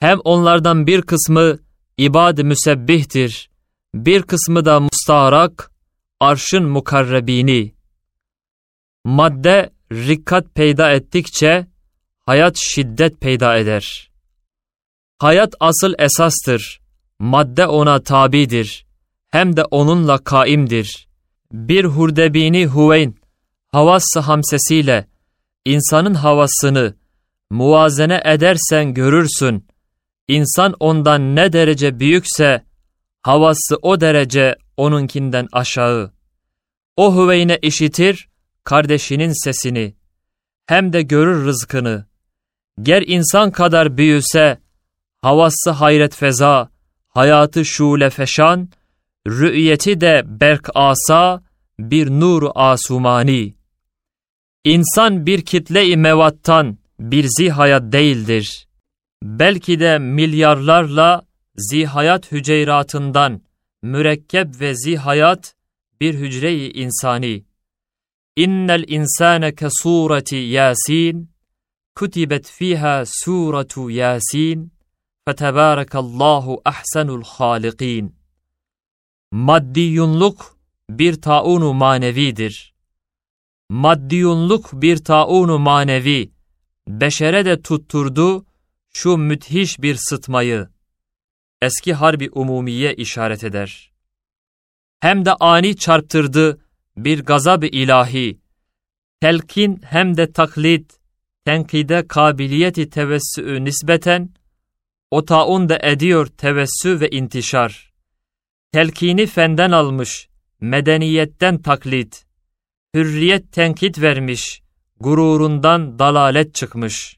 Hem 0.00 0.18
onlardan 0.24 0.86
bir 0.86 1.02
kısmı 1.02 1.58
ibad-ı 1.98 2.44
müsebbihtir, 2.44 3.50
bir 3.94 4.22
kısmı 4.22 4.64
da 4.64 4.80
mustaharak, 4.80 5.72
arşın 6.20 6.64
mukarrebini. 6.64 7.74
Madde 9.04 9.72
rikkat 9.92 10.54
peyda 10.54 10.92
ettikçe, 10.92 11.66
hayat 12.26 12.56
şiddet 12.58 13.20
peyda 13.20 13.56
eder. 13.56 14.10
Hayat 15.18 15.54
asıl 15.60 15.94
esastır, 15.98 16.80
madde 17.18 17.66
ona 17.66 18.02
tabidir, 18.02 18.86
hem 19.30 19.56
de 19.56 19.64
onunla 19.64 20.18
kaimdir. 20.18 21.08
Bir 21.52 21.84
hurdebini 21.84 22.66
huveyn, 22.66 23.14
havas 23.72 24.04
hamsesiyle, 24.16 25.08
insanın 25.64 26.14
havasını 26.14 26.94
muvazene 27.50 28.22
edersen 28.24 28.94
görürsün. 28.94 29.66
İnsan 30.28 30.74
ondan 30.80 31.36
ne 31.36 31.52
derece 31.52 32.00
büyükse, 32.00 32.64
havası 33.22 33.76
o 33.82 34.00
derece 34.00 34.56
onunkinden 34.76 35.48
aşağı. 35.52 36.12
O 36.96 37.16
hüveyne 37.16 37.58
işitir 37.62 38.28
kardeşinin 38.64 39.44
sesini, 39.44 39.94
hem 40.66 40.92
de 40.92 41.02
görür 41.02 41.44
rızkını. 41.44 42.06
Ger 42.82 43.02
insan 43.06 43.50
kadar 43.50 43.96
büyüse, 43.96 44.58
havası 45.22 45.70
hayret 45.70 46.14
feza, 46.14 46.70
hayatı 47.08 47.64
şule 47.64 48.10
feşan, 48.10 48.68
rü'yeti 49.28 50.00
de 50.00 50.22
berk 50.26 50.68
asa, 50.74 51.42
bir 51.78 52.10
nur 52.10 52.50
asumani. 52.54 53.54
İnsan 54.64 55.26
bir 55.26 55.40
kitle-i 55.42 55.96
mevattan 55.96 56.78
bir 56.98 57.26
zihayat 57.38 57.92
değildir. 57.92 58.66
Belki 59.22 59.80
de 59.80 59.98
milyarlarla 59.98 61.22
zihayat 61.56 62.32
hüceyratından 62.32 63.40
mürekkep 63.82 64.60
ve 64.60 64.74
zihayat 64.74 65.54
bir 66.00 66.14
hücre-i 66.14 66.72
insani. 66.72 67.44
İnnel 68.36 68.84
insane 68.88 69.54
ke 69.54 69.68
sureti 69.82 70.36
Yasin, 70.36 71.33
kutibet 71.94 72.46
fiha 72.46 73.04
suretu 73.06 73.90
Yasin, 73.90 74.72
fetebârekallahu 75.28 76.62
ahsenul 76.64 77.22
hâlikîn. 77.22 78.16
Maddiyunluk 79.32 80.56
bir 80.90 81.22
taunu 81.22 81.72
manevidir. 81.72 82.74
Maddiyunluk 83.68 84.70
bir 84.72 84.96
taunu 84.96 85.58
manevi, 85.58 86.32
beşere 86.88 87.44
de 87.44 87.62
tutturdu 87.62 88.46
şu 88.92 89.16
müthiş 89.16 89.78
bir 89.82 89.96
sıtmayı. 89.98 90.68
Eski 91.62 91.94
harbi 91.94 92.30
umumiye 92.30 92.94
işaret 92.94 93.44
eder. 93.44 93.94
hem 95.04 95.24
de 95.24 95.32
ani 95.32 95.76
çarptırdı 95.76 96.60
bir 96.96 97.24
gazab-ı 97.24 97.66
ilahi. 97.66 98.38
Telkin 99.20 99.80
hem 99.82 100.16
de 100.16 100.32
taklit, 100.32 101.00
tenkide 101.44 102.08
kabiliyeti 102.08 102.90
tevessü 102.90 103.64
nispeten, 103.64 104.30
o 105.10 105.24
taun 105.24 105.68
da 105.68 105.78
ediyor 105.82 106.26
tevessü 106.26 107.00
ve 107.00 107.10
intişar. 107.10 107.92
Telkini 108.72 109.26
fenden 109.26 109.70
almış, 109.70 110.28
medeniyetten 110.60 111.62
taklit. 111.62 112.26
Hürriyet 112.94 113.52
tenkit 113.52 114.00
vermiş, 114.00 114.62
gururundan 115.00 115.98
dalalet 115.98 116.54
çıkmış. 116.54 117.16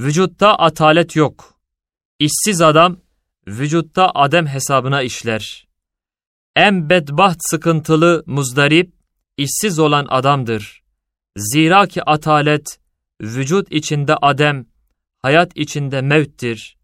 Vücutta 0.00 0.54
atalet 0.54 1.16
yok. 1.16 1.60
İşsiz 2.18 2.60
adam, 2.60 3.00
vücutta 3.48 4.10
adem 4.14 4.46
hesabına 4.46 5.02
işler. 5.02 5.68
En 6.56 6.90
bedbaht 6.90 7.36
sıkıntılı, 7.40 8.22
muzdarip, 8.26 8.92
işsiz 9.36 9.78
olan 9.78 10.06
adamdır. 10.08 10.87
Zira 11.38 11.86
ki 11.86 12.02
atalet, 12.04 12.78
vücut 13.22 13.72
içinde 13.72 14.16
adem, 14.16 14.66
hayat 15.18 15.52
içinde 15.54 16.00
mevttir. 16.00 16.76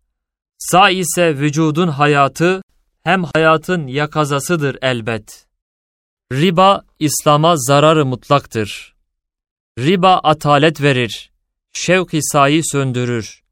Sa 0.59 0.91
ise 0.91 1.39
vücudun 1.39 1.89
hayatı, 1.89 2.63
hem 3.05 3.25
hayatın 3.25 3.87
yakazasıdır 3.87 4.79
elbet. 4.83 5.47
Riba, 6.33 6.85
İslam'a 6.99 7.55
zararı 7.57 8.07
mutlaktır. 8.07 8.95
Riba 9.79 10.21
atalet 10.23 10.83
verir, 10.83 11.31
şevk-i 11.73 12.21
sayi 12.23 12.61
söndürür. 12.65 13.43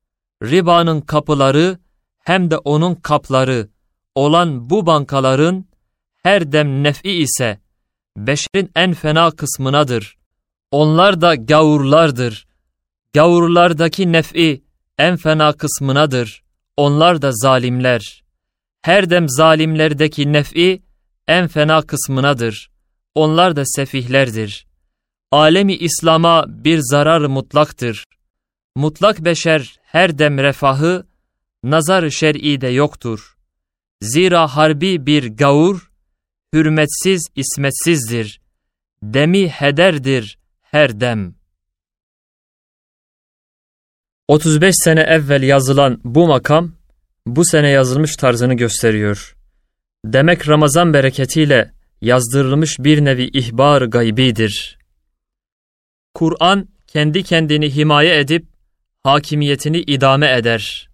Ribanın 0.42 1.00
kapıları, 1.00 1.78
hem 2.18 2.50
de 2.50 2.58
onun 2.58 2.94
kapları 2.94 3.68
olan 4.14 4.70
bu 4.70 4.86
bankaların 4.86 5.64
her 6.22 6.52
dem 6.52 6.82
nef'i 6.82 7.10
ise 7.10 7.60
beşerin 8.16 8.70
en 8.76 8.92
fena 8.92 9.30
kısmınadır. 9.30 10.21
Onlar 10.72 11.20
da 11.20 11.34
gavurlardır. 11.34 12.46
Gavurlardaki 13.14 14.12
nef'i 14.12 14.62
en 14.98 15.16
fena 15.16 15.52
kısmınadır. 15.52 16.42
Onlar 16.76 17.22
da 17.22 17.30
zalimler. 17.32 18.22
Her 18.82 19.10
dem 19.10 19.28
zalimlerdeki 19.28 20.32
nef'i 20.32 20.82
en 21.28 21.48
fena 21.48 21.82
kısmınadır. 21.82 22.70
Onlar 23.14 23.56
da 23.56 23.62
sefihlerdir. 23.64 24.66
Alemi 25.30 25.74
İslam'a 25.74 26.44
bir 26.48 26.80
zarar 26.82 27.20
mutlaktır. 27.20 28.04
Mutlak 28.76 29.24
beşer 29.24 29.76
her 29.82 30.18
dem 30.18 30.38
refahı, 30.38 31.06
nazar 31.62 32.10
şer'i 32.10 32.60
de 32.60 32.68
yoktur. 32.68 33.36
Zira 34.00 34.46
harbi 34.56 35.06
bir 35.06 35.36
gavur, 35.36 35.90
hürmetsiz 36.54 37.28
ismetsizdir. 37.36 38.40
Demi 39.02 39.48
hederdir 39.48 40.38
her 40.72 41.00
dem. 41.00 41.34
35 44.28 44.74
sene 44.84 45.00
evvel 45.00 45.42
yazılan 45.42 46.00
bu 46.04 46.26
makam, 46.26 46.72
bu 47.26 47.44
sene 47.44 47.70
yazılmış 47.70 48.16
tarzını 48.16 48.54
gösteriyor. 48.54 49.36
Demek 50.04 50.48
Ramazan 50.48 50.94
bereketiyle 50.94 51.72
yazdırılmış 52.00 52.78
bir 52.78 53.04
nevi 53.04 53.24
ihbar 53.24 53.82
gaybidir. 53.82 54.78
Kur'an 56.14 56.68
kendi 56.86 57.22
kendini 57.22 57.74
himaye 57.76 58.18
edip 58.18 58.46
hakimiyetini 59.02 59.78
idame 59.78 60.36
eder. 60.36 60.88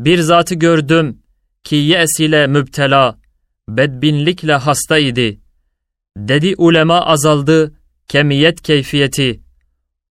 Bir 0.00 0.18
zatı 0.18 0.54
gördüm 0.54 1.22
ki 1.64 1.76
yes 1.76 2.20
ile 2.20 2.46
müptela, 2.46 3.18
bedbinlikle 3.68 4.54
hasta 4.54 4.98
idi. 4.98 5.40
Dedi 6.16 6.54
ulema 6.56 7.00
azaldı, 7.00 7.79
kemiyet 8.10 8.62
keyfiyeti. 8.62 9.40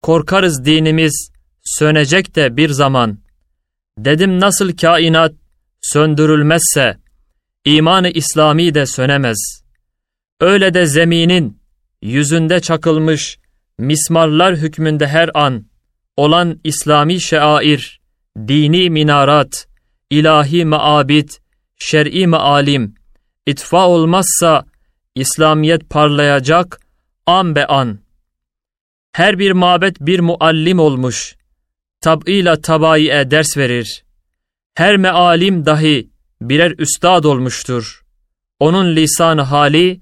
Korkarız 0.02 0.66
dinimiz, 0.66 1.32
sönecek 1.64 2.36
de 2.36 2.58
bir 2.58 2.70
zaman. 2.70 3.20
Dedim 3.98 4.40
nasıl 4.40 4.78
kainat 4.78 5.34
söndürülmezse, 5.82 6.98
imanı 7.66 8.10
İslami 8.10 8.74
de 8.74 8.86
sönemez. 8.86 9.64
Öyle 10.40 10.74
de 10.74 10.86
zeminin 10.86 11.60
yüzünde 12.02 12.60
çakılmış 12.60 13.38
mismarlar 13.78 14.56
hükmünde 14.56 15.08
her 15.08 15.30
an 15.34 15.66
olan 16.18 16.60
İslami 16.64 17.22
şair, 17.22 18.02
dini 18.38 18.90
minarat, 18.90 19.68
ilahi 20.10 20.66
maabid, 20.66 21.30
şer'i 21.78 22.28
maalim, 22.28 22.96
itfa 23.46 23.88
olmazsa 23.88 24.66
İslamiyet 25.16 25.90
parlayacak 25.90 26.89
an 27.30 27.56
be 27.56 27.68
an. 27.68 28.00
Her 29.12 29.40
bir 29.40 29.52
mabet 29.52 30.02
bir 30.02 30.20
muallim 30.20 30.80
olmuş, 30.80 31.36
tab'ıyla 32.02 32.62
tabaiye 32.62 33.32
ders 33.32 33.58
verir. 33.58 34.04
Her 34.76 34.98
mealim 34.98 35.66
dahi 35.66 36.10
birer 36.42 36.72
üstad 36.78 37.24
olmuştur. 37.24 38.04
Onun 38.60 38.96
lisanı 38.96 39.42
hali 39.42 40.02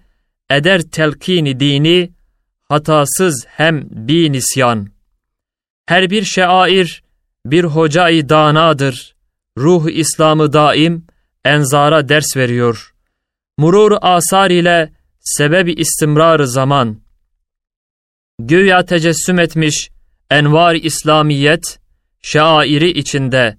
eder 0.50 0.82
telkini 0.82 1.60
dini, 1.60 2.12
hatasız 2.70 3.46
hem 3.48 3.88
bir 3.92 4.32
nisyan. 4.32 4.90
Her 5.86 6.10
bir 6.10 6.24
şair 6.24 7.04
bir 7.46 7.64
hocayı 7.64 8.30
danadır. 8.30 9.16
Ruh 9.58 9.90
İslam'ı 9.90 10.54
daim 10.54 11.06
enzara 11.46 12.10
ders 12.10 12.38
veriyor. 12.38 12.94
Murur 13.58 13.98
asar 14.02 14.50
ile 14.50 14.94
sebebi 15.20 15.74
istimrar 15.74 16.40
zaman. 16.40 17.07
Güya 18.40 18.86
tecessüm 18.86 19.40
etmiş 19.40 19.90
envar 20.32 20.76
İslamiyet 20.76 21.80
şairi 22.22 22.90
içinde. 22.92 23.58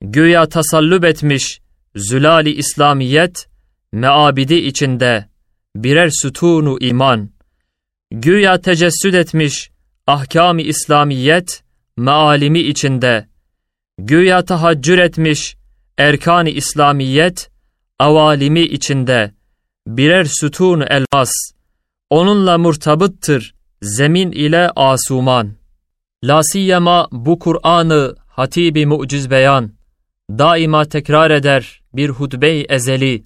Güya 0.00 0.48
tasallüp 0.48 1.04
etmiş 1.04 1.60
zülali 1.96 2.54
İslamiyet 2.54 3.48
meabidi 3.92 4.54
içinde. 4.54 5.28
Birer 5.76 6.10
sütunu 6.22 6.78
iman. 6.80 7.30
Güya 8.10 8.60
tecessüd 8.60 9.14
etmiş 9.14 9.70
ahkam-ı 10.06 10.62
İslamiyet 10.62 11.62
mealimi 11.96 12.60
içinde. 12.60 13.28
Güya 13.98 14.44
tahaccür 14.44 14.98
etmiş 14.98 15.56
erkan-ı 15.98 16.50
İslamiyet 16.50 17.50
avalimi 17.98 18.60
içinde. 18.60 19.34
Birer 19.86 20.24
sütun 20.24 20.80
elmas. 20.80 21.32
Onunla 22.10 22.58
murtabıttır 22.58 23.54
zemin 23.82 24.32
ile 24.32 24.70
asuman. 24.70 25.52
Lasiyema 26.24 27.08
bu 27.12 27.38
Kur'an'ı 27.38 28.16
hatibi 28.26 28.86
muciz 28.86 29.30
beyan, 29.30 29.72
daima 30.30 30.84
tekrar 30.84 31.30
eder 31.30 31.82
bir 31.94 32.08
hutbe-i 32.08 32.66
ezeli, 32.68 33.24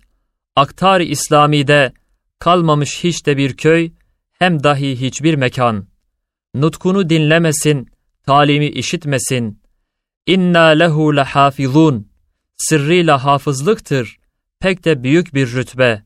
aktar 0.56 1.00
İslami'de 1.00 1.92
kalmamış 2.38 3.04
hiç 3.04 3.26
de 3.26 3.36
bir 3.36 3.56
köy, 3.56 3.90
hem 4.38 4.62
dahi 4.62 5.00
hiçbir 5.00 5.34
mekan. 5.34 5.86
Nutkunu 6.54 7.10
dinlemesin, 7.10 7.88
talimi 8.26 8.66
işitmesin. 8.66 9.60
İnna 10.26 10.64
lehu 10.64 11.16
lehafizun. 11.16 12.08
Sırrıyla 12.56 13.24
hafızlıktır, 13.24 14.18
pek 14.60 14.84
de 14.84 15.02
büyük 15.02 15.34
bir 15.34 15.52
rütbe. 15.52 16.02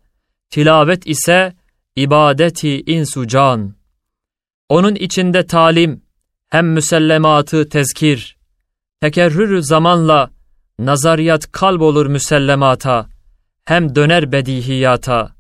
Tilavet 0.51 1.07
ise 1.07 1.53
ibadeti 1.97 2.81
insu 2.81 3.27
can. 3.27 3.80
Onun 4.71 4.95
içinde 4.95 5.47
talim, 5.47 6.03
hem 6.49 6.73
müsellematı 6.73 7.69
tezkir. 7.69 8.37
Tekerrür 9.01 9.61
zamanla 9.61 10.31
nazariyat 10.79 11.53
kalb 11.53 11.81
olur 11.81 12.07
müsellemata, 12.07 13.09
hem 13.65 13.95
döner 13.95 14.33
bedihiyata, 14.33 15.37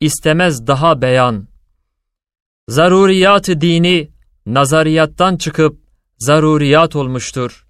istemez 0.00 0.66
daha 0.66 1.02
beyan. 1.02 1.48
Zaruriyat-ı 2.68 3.60
dini 3.60 4.10
nazariyattan 4.46 5.36
çıkıp 5.36 5.80
zaruriyat 6.18 6.96
olmuştur. 6.96 7.66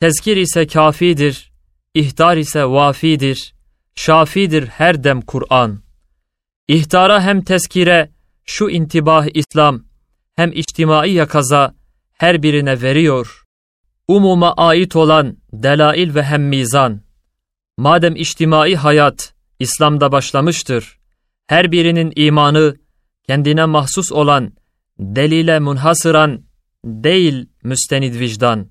Tezkir 0.00 0.36
ise 0.36 0.66
kafidir, 0.66 1.52
ihtar 1.94 2.36
ise 2.36 2.64
vafidir, 2.64 3.54
şafidir 3.94 4.66
her 4.66 5.04
dem 5.04 5.20
Kur'an. 5.20 5.80
İhtara 6.68 7.22
hem 7.22 7.44
tezkire 7.44 8.10
şu 8.44 8.68
intibah 8.68 9.26
İslam 9.34 9.89
hem 10.40 10.52
içtimai 10.52 11.12
yakaza 11.12 11.74
her 12.12 12.42
birine 12.42 12.82
veriyor. 12.82 13.44
Umuma 14.08 14.52
ait 14.52 14.96
olan 14.96 15.36
delail 15.52 16.14
ve 16.14 16.22
hem 16.22 16.48
mizan. 16.48 17.00
Madem 17.76 18.16
içtimai 18.16 18.76
hayat 18.76 19.34
İslam'da 19.58 20.12
başlamıştır, 20.12 20.98
her 21.46 21.72
birinin 21.72 22.12
imanı 22.16 22.76
kendine 23.26 23.64
mahsus 23.64 24.12
olan 24.12 24.52
delile 24.98 25.58
munhasıran 25.58 26.42
değil 26.84 27.46
müstenid 27.62 28.20
vicdan. 28.20 28.70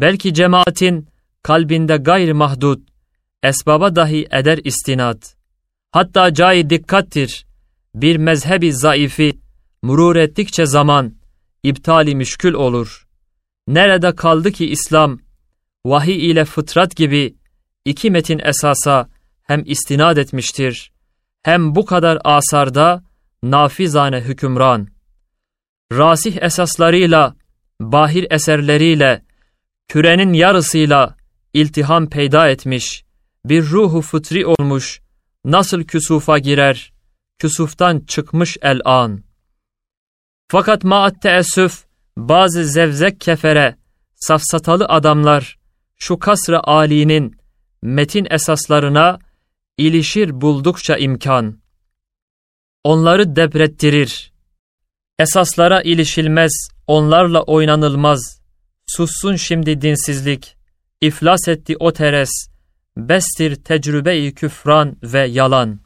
Belki 0.00 0.34
cemaatin 0.34 1.08
kalbinde 1.42 1.96
gayri 1.96 2.32
mahdut, 2.32 2.88
esbaba 3.42 3.96
dahi 3.96 4.26
eder 4.30 4.58
istinat. 4.64 5.36
Hatta 5.90 6.34
cai 6.34 6.70
dikkattir, 6.70 7.46
bir 7.94 8.16
mezhebi 8.16 8.72
zayıfi, 8.72 9.40
murur 9.82 10.16
ettikçe 10.16 10.66
zaman, 10.66 11.14
iptali 11.62 12.14
müşkül 12.14 12.54
olur. 12.54 13.06
Nerede 13.68 14.14
kaldı 14.14 14.52
ki 14.52 14.66
İslam, 14.66 15.18
vahiy 15.86 16.30
ile 16.30 16.44
fıtrat 16.44 16.96
gibi 16.96 17.34
iki 17.84 18.10
metin 18.10 18.40
esasa 18.44 19.08
hem 19.42 19.62
istinad 19.66 20.16
etmiştir, 20.16 20.92
hem 21.42 21.74
bu 21.74 21.84
kadar 21.84 22.18
asarda 22.24 23.04
nafizane 23.42 24.20
hükümran. 24.20 24.88
Rasih 25.92 26.42
esaslarıyla, 26.42 27.36
bahir 27.80 28.26
eserleriyle, 28.30 29.24
kürenin 29.88 30.32
yarısıyla 30.32 31.16
iltiham 31.52 32.08
peyda 32.10 32.48
etmiş, 32.48 33.04
bir 33.44 33.70
ruhu 33.70 34.02
fıtri 34.02 34.46
olmuş, 34.46 35.00
nasıl 35.44 35.84
küsufa 35.84 36.38
girer, 36.38 36.92
küsuftan 37.38 38.00
çıkmış 38.00 38.56
el-an. 38.62 39.29
Fakat 40.52 40.84
maat 40.84 41.22
teessüf, 41.22 41.84
bazı 42.16 42.64
zevzek 42.64 43.20
kefere, 43.20 43.76
safsatalı 44.14 44.84
adamlar, 44.84 45.58
şu 45.96 46.18
kasra 46.18 46.60
alinin 46.64 47.36
metin 47.82 48.26
esaslarına 48.30 49.18
ilişir 49.78 50.40
buldukça 50.40 50.96
imkan. 50.96 51.60
Onları 52.84 53.36
debrettirir. 53.36 54.32
Esaslara 55.18 55.82
ilişilmez, 55.82 56.68
onlarla 56.86 57.42
oynanılmaz. 57.42 58.40
Sussun 58.86 59.36
şimdi 59.36 59.80
dinsizlik, 59.80 60.56
iflas 61.00 61.48
etti 61.48 61.76
o 61.80 61.92
teres, 61.92 62.30
bestir 62.96 63.54
tecrübe-i 63.54 64.34
küfran 64.34 64.96
ve 65.02 65.26
yalan. 65.26 65.80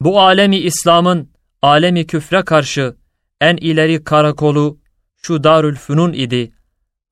Bu 0.00 0.20
alemi 0.20 0.56
İslam'ın 0.58 1.30
alemi 1.62 2.06
küfre 2.06 2.44
karşı 2.44 2.96
en 3.44 3.56
ileri 3.56 4.04
karakolu 4.04 4.78
şu 5.22 5.44
Darül 5.44 5.76
Fünun 5.76 6.12
idi. 6.12 6.52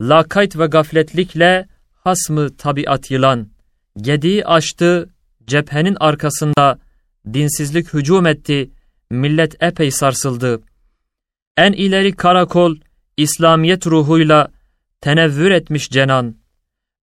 Lakayt 0.00 0.58
ve 0.58 0.66
gafletlikle 0.66 1.68
hasmı 2.04 2.56
tabiat 2.56 3.10
yılan. 3.10 3.48
Gediği 3.96 4.44
açtı, 4.44 5.08
cephenin 5.46 5.96
arkasında 6.00 6.78
dinsizlik 7.32 7.94
hücum 7.94 8.26
etti, 8.26 8.70
millet 9.10 9.62
epey 9.62 9.90
sarsıldı. 9.90 10.62
En 11.56 11.72
ileri 11.72 12.12
karakol, 12.12 12.76
İslamiyet 13.16 13.86
ruhuyla 13.86 14.48
tenevvür 15.00 15.50
etmiş 15.50 15.90
cenan. 15.90 16.36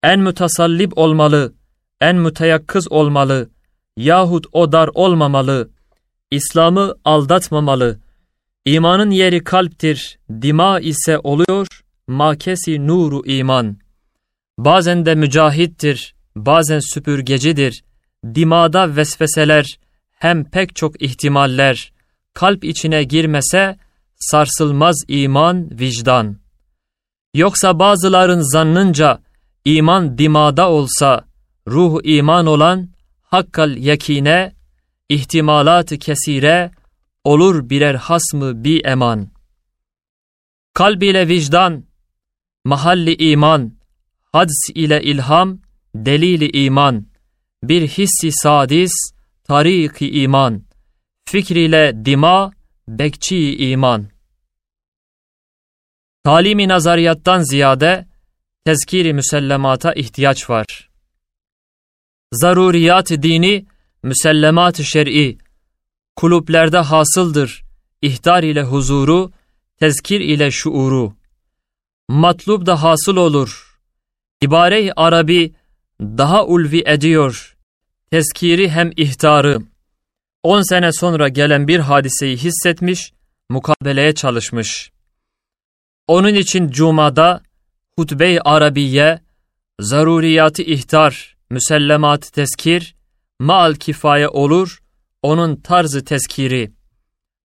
En 0.02 0.20
mütasallib 0.20 0.92
olmalı, 0.96 1.54
en 2.00 2.16
müteyakkız 2.16 2.92
olmalı, 2.92 3.50
yahut 3.96 4.46
o 4.52 4.72
dar 4.72 4.90
olmamalı, 4.94 5.70
İslam'ı 6.30 6.94
aldatmamalı. 7.04 8.07
İmanın 8.68 9.10
yeri 9.10 9.44
kalptir, 9.44 10.18
dima 10.42 10.80
ise 10.80 11.18
oluyor, 11.18 11.66
makesi 12.06 12.86
nuru 12.86 13.26
iman. 13.26 13.76
Bazen 14.58 15.06
de 15.06 15.14
mücahittir, 15.14 16.14
bazen 16.36 16.78
süpürgecidir. 16.94 17.84
Dimada 18.34 18.96
vesveseler, 18.96 19.78
hem 20.12 20.44
pek 20.44 20.76
çok 20.76 21.02
ihtimaller, 21.02 21.92
kalp 22.34 22.64
içine 22.64 23.02
girmese, 23.04 23.78
sarsılmaz 24.16 24.96
iman, 25.08 25.80
vicdan. 25.80 26.36
Yoksa 27.34 27.78
bazıların 27.78 28.52
zannınca, 28.52 29.20
iman 29.64 30.18
dimada 30.18 30.70
olsa, 30.70 31.24
ruh 31.68 32.00
iman 32.04 32.46
olan, 32.46 32.88
hakkal 33.22 33.76
yakine, 33.76 34.52
ihtimalat 35.08 35.98
kesire, 35.98 36.70
olur 37.28 37.70
birer 37.70 37.94
hasmı 37.94 38.64
bi 38.64 38.80
eman. 38.80 39.30
Kalb 40.74 41.02
ile 41.02 41.28
vicdan, 41.28 41.84
mahalli 42.64 43.14
iman, 43.30 43.74
hads 44.32 44.70
ile 44.74 45.02
ilham, 45.02 45.58
delili 45.94 46.50
iman, 46.64 47.06
bir 47.62 47.88
hissi 47.88 48.32
sadis, 48.32 48.92
tariki 49.44 50.10
iman, 50.22 50.64
fikriyle 51.28 52.04
dima, 52.04 52.52
bekçi 52.88 53.56
iman. 53.56 54.08
Talimi 56.24 56.68
nazariyattan 56.68 57.42
ziyade 57.42 58.08
tezkiri 58.64 59.14
müsellemata 59.14 59.92
ihtiyaç 59.92 60.50
var. 60.50 60.90
Zaruriyat 62.32 63.10
dini, 63.10 63.66
müsellemat 64.02 64.82
şer'i, 64.82 65.38
kulüplerde 66.18 66.78
hasıldır, 66.78 67.64
ihtar 68.02 68.42
ile 68.42 68.62
huzuru, 68.62 69.32
tezkir 69.80 70.20
ile 70.20 70.50
şuuru. 70.50 71.14
Matlub 72.08 72.66
da 72.66 72.82
hasıl 72.82 73.16
olur. 73.16 73.78
İbare-i 74.42 74.92
Arabi 74.96 75.52
daha 76.00 76.46
ulvi 76.46 76.82
ediyor. 76.86 77.56
Tezkiri 78.10 78.70
hem 78.70 78.90
ihtarı. 78.96 79.58
On 80.42 80.62
sene 80.62 80.92
sonra 80.92 81.28
gelen 81.28 81.68
bir 81.68 81.78
hadiseyi 81.78 82.36
hissetmiş, 82.36 83.12
mukabeleye 83.48 84.14
çalışmış. 84.14 84.90
Onun 86.06 86.34
için 86.34 86.68
Cuma'da 86.70 87.42
hutbe-i 87.96 88.40
Arabiye, 88.40 89.20
zaruriyatı 89.80 90.62
ihtar, 90.62 91.36
müsellemat 91.50 92.32
tezkir, 92.32 92.94
maal 93.38 93.74
kifaye 93.74 94.28
olur, 94.28 94.78
onun 95.22 95.56
tarzı 95.56 96.04
tezkiri. 96.04 96.72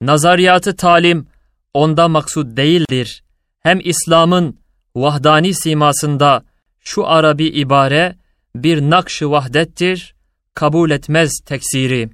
Nazariyatı 0.02 0.76
talim 0.76 1.28
onda 1.74 2.08
maksud 2.08 2.58
değildir. 2.58 3.24
Hem 3.60 3.80
İslam'ın 3.84 4.60
vahdani 4.96 5.54
simasında 5.54 6.46
şu 6.80 7.08
Arabi 7.08 7.46
ibare 7.46 8.18
bir 8.56 8.82
nakş-ı 8.82 9.32
vahdettir, 9.32 10.16
kabul 10.54 10.92
etmez 10.92 11.32
teksiri. 11.46 12.10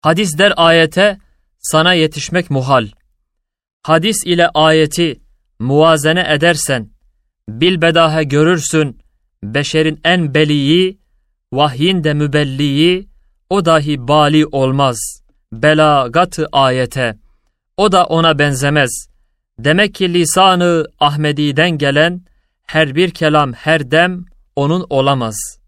Hadis 0.00 0.38
der 0.38 0.52
ayete, 0.56 1.18
sana 1.58 1.94
yetişmek 1.94 2.50
muhal. 2.50 2.88
Hadis 3.82 4.16
ile 4.26 4.48
ayeti 4.48 5.20
muvazene 5.58 6.26
edersen, 6.28 6.90
bilbedahe 7.48 8.24
görürsün, 8.24 9.00
beşerin 9.42 10.00
en 10.04 10.34
beliyi, 10.34 10.98
vahyin 11.52 12.04
de 12.04 12.14
mübelliyi, 12.14 13.08
o 13.50 13.64
dahi 13.64 14.08
bali 14.08 14.46
olmaz. 14.46 14.98
Belagatı 15.52 16.46
ayete, 16.52 17.18
o 17.76 17.92
da 17.92 18.04
ona 18.04 18.38
benzemez. 18.38 19.08
Demek 19.58 19.94
ki 19.94 20.14
lisanı 20.14 20.86
Ahmedi'den 21.00 21.70
gelen, 21.70 22.24
her 22.62 22.94
bir 22.94 23.10
kelam 23.10 23.52
her 23.52 23.90
dem 23.90 24.24
onun 24.56 24.86
olamaz. 24.90 25.58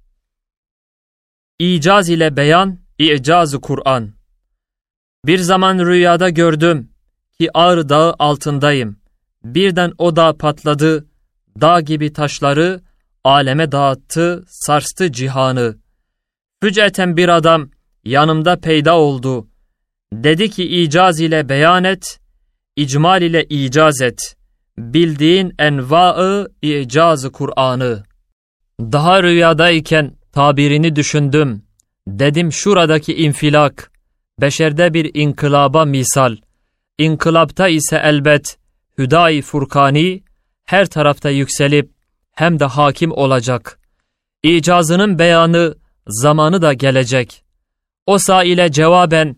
İcaz 1.59 2.09
ile 2.09 2.37
beyan, 2.37 2.79
i'cazı 2.99 3.61
Kur'an. 3.61 4.13
Bir 5.27 5.39
zaman 5.39 5.79
rüyada 5.79 6.29
gördüm 6.29 6.91
ki 7.39 7.51
Ağrı 7.55 7.89
Dağı 7.89 8.15
altındayım. 8.19 9.01
Birden 9.45 9.93
o 9.99 10.17
dağ 10.17 10.37
patladı, 10.37 11.07
dağ 11.61 11.81
gibi 11.81 12.13
taşları 12.13 12.81
aleme 13.25 13.73
dağıttı, 13.73 14.45
sarstı 14.47 15.13
cihanı. 15.13 15.77
Füceten 16.63 17.17
bir 17.17 17.29
adam 17.29 17.71
yanımda 18.05 18.61
peyda 18.61 18.99
oldu. 18.99 19.49
Dedi 20.13 20.51
ki 20.51 20.83
icaz 20.83 21.21
ile 21.21 21.49
beyan 21.49 21.85
et, 21.85 22.21
icmal 22.77 23.23
ile 23.23 23.45
icaz 23.45 24.01
et. 24.03 24.37
Bildiğin 24.79 25.55
envaı 25.59 26.49
icazı 26.63 27.33
Kur'an'ı. 27.33 28.03
Daha 28.81 29.23
rüyadayken 29.23 30.17
tabirini 30.33 30.97
düşündüm. 30.97 31.63
Dedim 32.07 32.53
şuradaki 32.53 33.15
infilak, 33.15 33.93
beşerde 34.41 34.95
bir 34.95 35.11
inkılaba 35.15 35.85
misal. 35.85 36.37
İnkılapta 36.99 37.69
ise 37.69 38.01
elbet 38.05 38.59
hüdayi 38.99 39.43
furkani 39.43 40.23
her 40.65 40.87
tarafta 40.87 41.31
yükselip 41.31 41.91
hem 42.33 42.61
de 42.61 42.65
hakim 42.65 43.13
olacak. 43.13 43.79
İcazının 44.43 45.19
beyanı 45.19 45.75
zamanı 46.11 46.63
da 46.63 46.73
gelecek. 46.73 47.45
O 48.07 48.19
ile 48.45 48.73
cevaben 48.73 49.37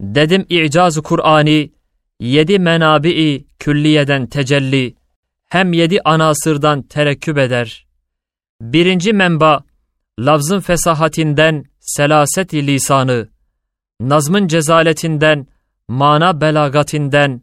dedim 0.00 0.46
i'caz-ı 0.48 1.02
Kur'ani 1.02 1.72
yedi 2.20 2.58
menabi 2.58 3.44
külliyeden 3.58 4.26
tecelli 4.26 4.94
hem 5.48 5.72
yedi 5.72 6.00
anasırdan 6.04 6.82
terekküp 6.82 7.38
eder. 7.38 7.86
Birinci 8.60 9.12
menba 9.12 9.64
lafzın 10.18 10.60
fesahatinden 10.60 11.64
selaset-i 11.80 12.66
lisanı, 12.66 13.28
nazmın 14.00 14.46
cezaletinden, 14.46 15.46
mana 15.88 16.40
belagatinden, 16.40 17.42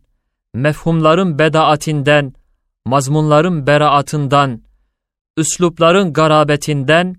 mefhumların 0.54 1.40
bedaatinden, 1.40 2.34
mazmunların 2.86 3.68
beraatından, 3.68 4.62
üslupların 5.38 6.14
garabetinden, 6.14 7.16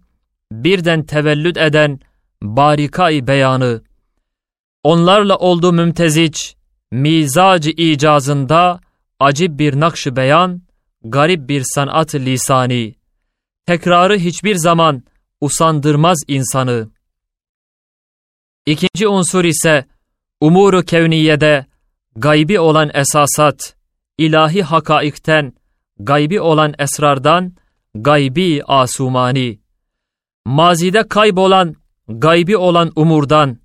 birden 0.53 1.03
tevellüd 1.03 1.57
eden 1.57 2.01
barikay 2.43 3.27
beyanı. 3.27 3.83
Onlarla 4.83 5.37
oldu 5.37 5.73
mümtezic, 5.73 6.39
mizacı 6.91 7.71
icazında 7.71 8.81
acib 9.21 9.59
bir 9.59 9.81
nakş 9.81 10.07
beyan, 10.07 10.63
garip 11.05 11.49
bir 11.49 11.63
sanat 11.75 12.15
lisani. 12.15 12.95
Tekrarı 13.67 14.19
hiçbir 14.19 14.55
zaman 14.55 15.03
usandırmaz 15.41 16.19
insanı. 16.29 16.91
İkinci 18.67 19.09
unsur 19.09 19.45
ise 19.45 19.85
umuru 20.41 20.83
kevniyede 20.83 21.67
gaybi 22.17 22.61
olan 22.61 22.91
esasat, 22.95 23.77
ilahi 24.19 24.63
hakaikten, 24.63 25.53
gaybi 25.99 26.41
olan 26.41 26.75
esrardan, 26.79 27.53
gaybi 27.95 28.63
asumani. 28.65 29.59
Mazide 30.49 31.09
kaybolan, 31.09 31.75
gaybi 32.09 32.57
olan 32.57 32.93
umurdan, 32.97 33.59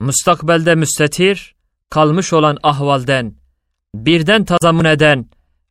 müstakbelde 0.00 0.74
müstetir, 0.74 1.54
kalmış 1.88 2.32
olan 2.32 2.58
ahvalden, 2.62 3.34
birden 3.94 4.44
tazamun 4.44 4.84
eden, 4.84 5.26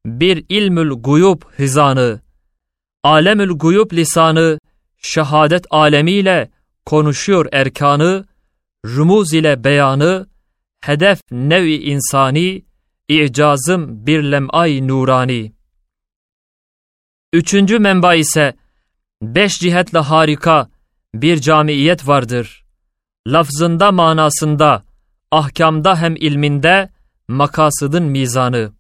bir 0.05 0.45
ilmül 0.49 0.89
guyub 0.89 1.41
hizanı, 1.60 2.22
alemül 3.03 3.49
guyub 3.49 3.91
lisanı, 3.91 4.60
şehadet 4.97 5.66
alemiyle 5.70 6.51
konuşuyor 6.86 7.45
erkanı, 7.51 8.26
rumuz 8.86 9.34
ile 9.34 9.64
beyanı, 9.64 10.28
hedef 10.82 11.20
nevi 11.32 11.76
insani, 11.76 12.66
icazım 13.07 14.05
bir 14.05 14.24
lem'ay 14.24 14.88
nurani. 14.88 15.53
Üçüncü 17.34 17.80
menba 17.80 18.16
ise, 18.16 18.55
beş 19.22 19.59
cihetle 19.59 19.99
harika 19.99 20.70
bir 21.13 21.41
camiiyet 21.41 22.07
vardır. 22.07 22.65
Lafzında 23.28 23.91
manasında, 23.91 24.84
ahkamda 25.32 26.01
hem 26.01 26.15
ilminde, 26.15 26.89
makasıdın 27.28 28.03
mizanı. 28.03 28.72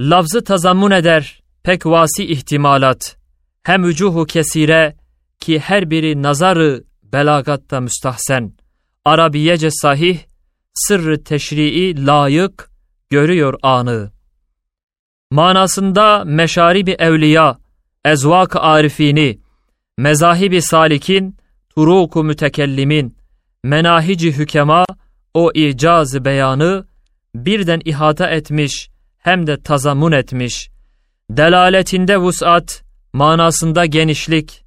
Lafzı 0.00 0.44
tazammun 0.44 0.90
eder 0.90 1.42
pek 1.62 1.86
vasi 1.86 2.24
ihtimalat, 2.24 3.16
hem 3.62 3.84
vücuhu 3.84 4.26
kesire 4.26 4.96
ki 5.40 5.58
her 5.58 5.90
biri 5.90 6.22
nazarı 6.22 6.84
belagatta 7.02 7.80
müstahsen, 7.80 8.52
Arabiyece 9.04 9.68
sahih, 9.70 10.18
sırrı 10.74 11.24
teşrii 11.24 12.06
layık, 12.06 12.70
görüyor 13.10 13.54
anı. 13.62 14.10
Manasında 15.30 16.24
meşaribi 16.24 16.90
evliya, 16.90 17.58
ezvak-ı 18.04 18.60
arifini, 18.60 19.38
mezahibi 19.98 20.62
salikin, 20.62 21.36
turuku 21.74 22.24
mütekellimin, 22.24 23.16
menahici 23.64 24.32
hükema, 24.32 24.84
o 25.34 25.52
icaz 25.54 26.24
beyanı, 26.24 26.86
birden 27.34 27.80
ihata 27.84 28.30
etmiş, 28.30 28.90
hem 29.18 29.46
de 29.46 29.62
tazamun 29.62 30.12
etmiş. 30.12 30.70
Delaletinde 31.30 32.16
vusat, 32.18 32.82
manasında 33.12 33.86
genişlik. 33.86 34.64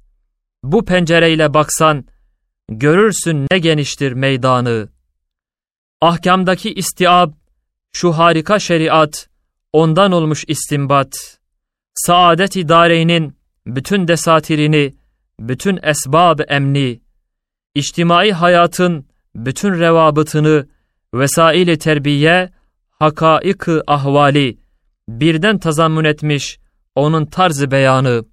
Bu 0.62 0.84
pencereyle 0.84 1.54
baksan, 1.54 2.04
görürsün 2.68 3.46
ne 3.50 3.58
geniştir 3.58 4.12
meydanı. 4.12 4.88
Ahkamdaki 6.00 6.74
istiab, 6.74 7.32
şu 7.92 8.12
harika 8.12 8.58
şeriat, 8.58 9.28
ondan 9.72 10.12
olmuş 10.12 10.44
istimbat. 10.48 11.38
Saadet-i 11.94 12.68
dareynin 12.68 13.36
bütün 13.66 14.08
desatirini, 14.08 14.94
bütün 15.40 15.78
esbab 15.82 16.38
emni, 16.48 17.00
içtimai 17.74 18.32
hayatın 18.32 19.06
bütün 19.34 19.72
revabıtını, 19.80 20.68
vesail-i 21.14 21.78
terbiye, 21.78 22.50
hakaik-ı 22.90 23.82
ahvali, 23.86 24.58
birden 25.08 25.58
tazammun 25.58 26.04
etmiş 26.04 26.58
onun 26.94 27.26
tarzı 27.26 27.70
beyanı. 27.70 28.24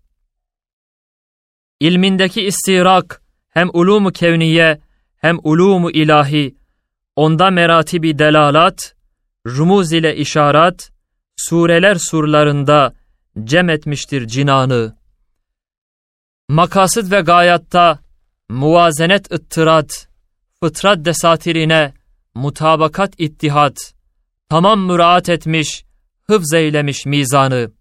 İlmindeki 1.80 2.42
istirak, 2.42 3.22
hem 3.50 3.70
ulumu 3.74 4.12
kevniye, 4.12 4.82
hem 5.18 5.38
ulumu 5.44 5.92
ilahi, 5.92 6.56
onda 7.16 7.52
meratibi 7.52 8.20
delalat, 8.20 8.96
rumuz 9.48 9.94
ile 9.94 10.16
işaret, 10.16 10.92
sureler 11.38 11.96
surlarında 11.96 12.94
cem 13.44 13.70
etmiştir 13.70 14.28
cinanı. 14.28 14.96
Makasıd 16.50 17.12
ve 17.12 17.22
gayatta 17.22 18.00
muvazenet 18.50 19.32
ıttırat, 19.32 20.08
fıtrat 20.60 21.06
desatirine 21.06 21.94
mutabakat 22.36 23.14
ittihat, 23.18 23.94
tamam 24.50 24.80
müraat 24.80 25.30
etmiş, 25.30 25.86
hıfz 26.28 26.54
eylemiş 26.54 27.06
mizanı. 27.06 27.72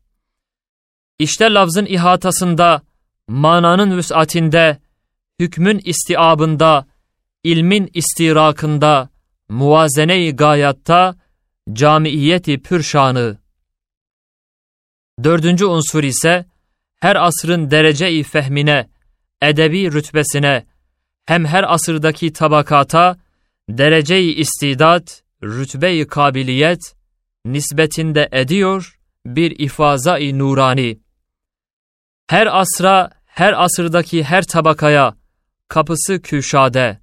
İşte 1.19 1.45
lafzın 1.45 1.87
ihatasında, 1.87 2.83
mananın 3.29 3.97
vüs'atinde, 3.97 4.79
hükmün 5.41 5.81
istiabında, 5.85 6.87
ilmin 7.45 7.91
istirakında, 7.95 9.09
muvazene-i 9.49 10.37
gayatta, 10.37 11.17
camiiyeti 11.73 12.63
pürşanı. 12.63 13.39
Dördüncü 15.25 15.65
unsur 15.65 16.05
ise, 16.05 16.45
her 17.01 17.17
asrın 17.17 17.71
derece-i 17.71 18.23
fehmine, 18.23 18.89
edebi 19.43 19.93
rütbesine, 19.93 20.67
hem 21.27 21.45
her 21.45 21.75
asırdaki 21.75 22.33
tabakata, 22.33 23.19
derece-i 23.69 24.35
istidat, 24.35 25.23
rütbe-i 25.43 26.07
kabiliyet, 26.07 26.95
nisbetinde 27.45 28.29
ediyor 28.33 28.99
bir 29.27 29.59
ifaza-i 29.59 30.39
nurani. 30.39 31.01
Her 32.27 32.61
asra, 32.61 33.11
her 33.27 33.65
asırdaki 33.65 34.25
her 34.25 34.43
tabakaya, 34.43 35.15
kapısı 35.69 36.23
küşade, 36.23 36.99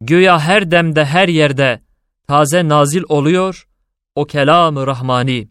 güya 0.00 0.40
her 0.40 0.70
demde 0.70 1.04
her 1.04 1.28
yerde, 1.28 1.82
taze 2.28 2.68
nazil 2.68 3.02
oluyor, 3.08 3.68
o 4.14 4.24
kelam-ı 4.24 4.86
rahmani. 4.86 5.48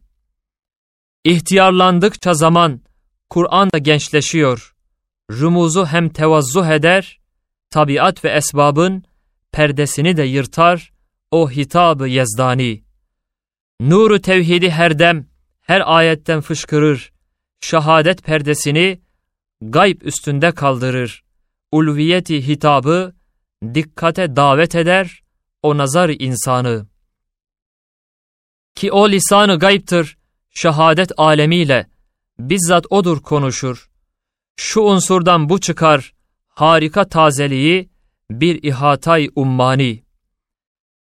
İhtiyarlandıkça 1.28 2.34
zaman, 2.34 2.82
Kur'an 3.30 3.70
da 3.72 3.78
gençleşiyor, 3.78 4.76
rumuzu 5.32 5.86
hem 5.86 6.10
tevazzuh 6.10 6.68
eder, 6.68 7.20
tabiat 7.70 8.26
ve 8.26 8.30
esbabın 8.30 9.04
perdesini 9.52 10.18
de 10.18 10.24
yırtar, 10.24 10.94
o 11.32 11.52
hitab-ı 11.52 12.08
yezdani. 12.08 12.84
Nuru 13.80 14.22
tevhidi 14.22 14.70
her 14.70 15.00
dem, 15.00 15.28
her 15.62 15.82
ayetten 15.86 16.42
fışkırır, 16.42 17.12
şehadet 17.62 18.24
perdesini 18.24 19.02
gayb 19.62 20.02
üstünde 20.02 20.52
kaldırır. 20.52 21.24
Ulviyeti 21.72 22.48
hitabı 22.48 23.16
dikkate 23.74 24.36
davet 24.36 24.76
eder 24.76 25.24
o 25.64 25.78
nazar 25.78 26.10
insanı. 26.10 26.88
Ki 28.76 28.92
o 28.92 29.10
lisanı 29.10 29.60
gayiptir, 29.60 30.17
şehadet 30.58 31.12
alemiyle, 31.18 31.88
bizzat 32.40 32.86
odur 32.90 33.22
konuşur. 33.22 33.90
Şu 34.56 34.82
unsurdan 34.82 35.50
bu 35.50 35.60
çıkar, 35.60 36.14
harika 36.48 37.10
tazeliği, 37.10 37.90
bir 38.32 38.64
ihatay 38.64 39.30
ummani. 39.36 40.04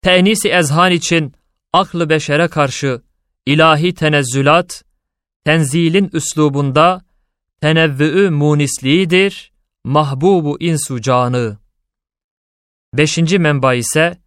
Tenisi 0.03 0.49
ezhan 0.49 0.93
için 0.93 1.35
aklı 1.73 2.11
beşere 2.11 2.49
karşı 2.49 3.03
ilahi 3.47 3.95
tenezzülat, 3.95 4.85
tenzilin 5.45 6.11
üslubunda 6.13 7.05
tenevvü'ü 7.61 8.31
munisliğidir, 8.31 9.53
mahbubu 9.85 10.57
insu 10.61 11.01
canı. 11.01 11.59
Beşinci 12.95 13.39
menba 13.39 13.75
ise, 13.75 14.19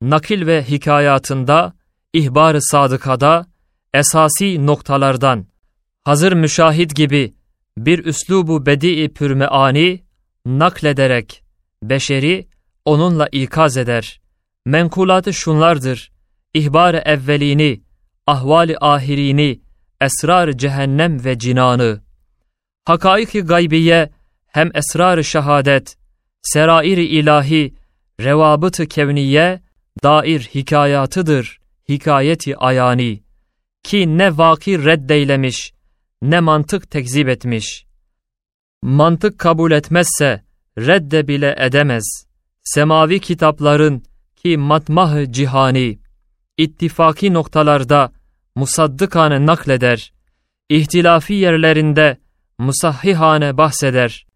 nakil 0.00 0.46
ve 0.46 0.64
hikayatında, 0.64 1.72
ihbar-ı 2.12 2.62
sadıkada, 2.62 3.46
esasi 3.96 4.66
noktalardan, 4.66 5.46
hazır 6.04 6.32
müşahit 6.32 6.96
gibi 6.96 7.34
bir 7.78 8.04
üslubu 8.04 8.66
bedi-i 8.66 9.12
pürmeani 9.12 10.04
naklederek, 10.46 11.42
beşeri 11.82 12.48
onunla 12.84 13.28
ikaz 13.32 13.76
eder. 13.76 14.20
Menkulatı 14.64 15.34
şunlardır, 15.34 16.12
ihbar-ı 16.54 16.96
evvelini, 16.96 17.80
ahval-i 18.26 18.76
ahirini, 18.80 19.60
esrar 20.00 20.52
cehennem 20.52 21.24
ve 21.24 21.38
cinanı. 21.38 22.00
Hakaik-i 22.84 23.40
gaybiye 23.40 24.10
hem 24.46 24.70
esrar-ı 24.74 25.24
şehadet, 25.24 25.96
serair-i 26.42 27.04
ilahi, 27.04 27.74
revabıt-ı 28.20 28.86
kevniye, 28.86 29.60
dair 30.02 30.40
hikayatıdır, 30.40 31.60
hikayeti 31.88 32.56
ayani. 32.56 33.25
Ki 33.86 34.18
ne 34.18 34.38
vaki 34.38 34.84
reddeylemiş, 34.84 35.72
ne 36.22 36.40
mantık 36.40 36.90
tekzip 36.90 37.28
etmiş. 37.28 37.86
Mantık 38.82 39.38
kabul 39.38 39.72
etmezse, 39.72 40.44
redde 40.78 41.28
bile 41.28 41.56
edemez. 41.58 42.26
semavi 42.64 43.20
kitapların 43.20 44.02
ki 44.36 44.56
matmah 44.56 45.32
cihani, 45.32 45.98
ittifaki 46.58 47.32
noktalarda 47.32 48.12
musaddıkane 48.54 49.46
nakleder, 49.46 50.12
ihtilafi 50.68 51.34
yerlerinde 51.34 52.18
musahhihane 52.58 53.56
bahseder. 53.56 54.26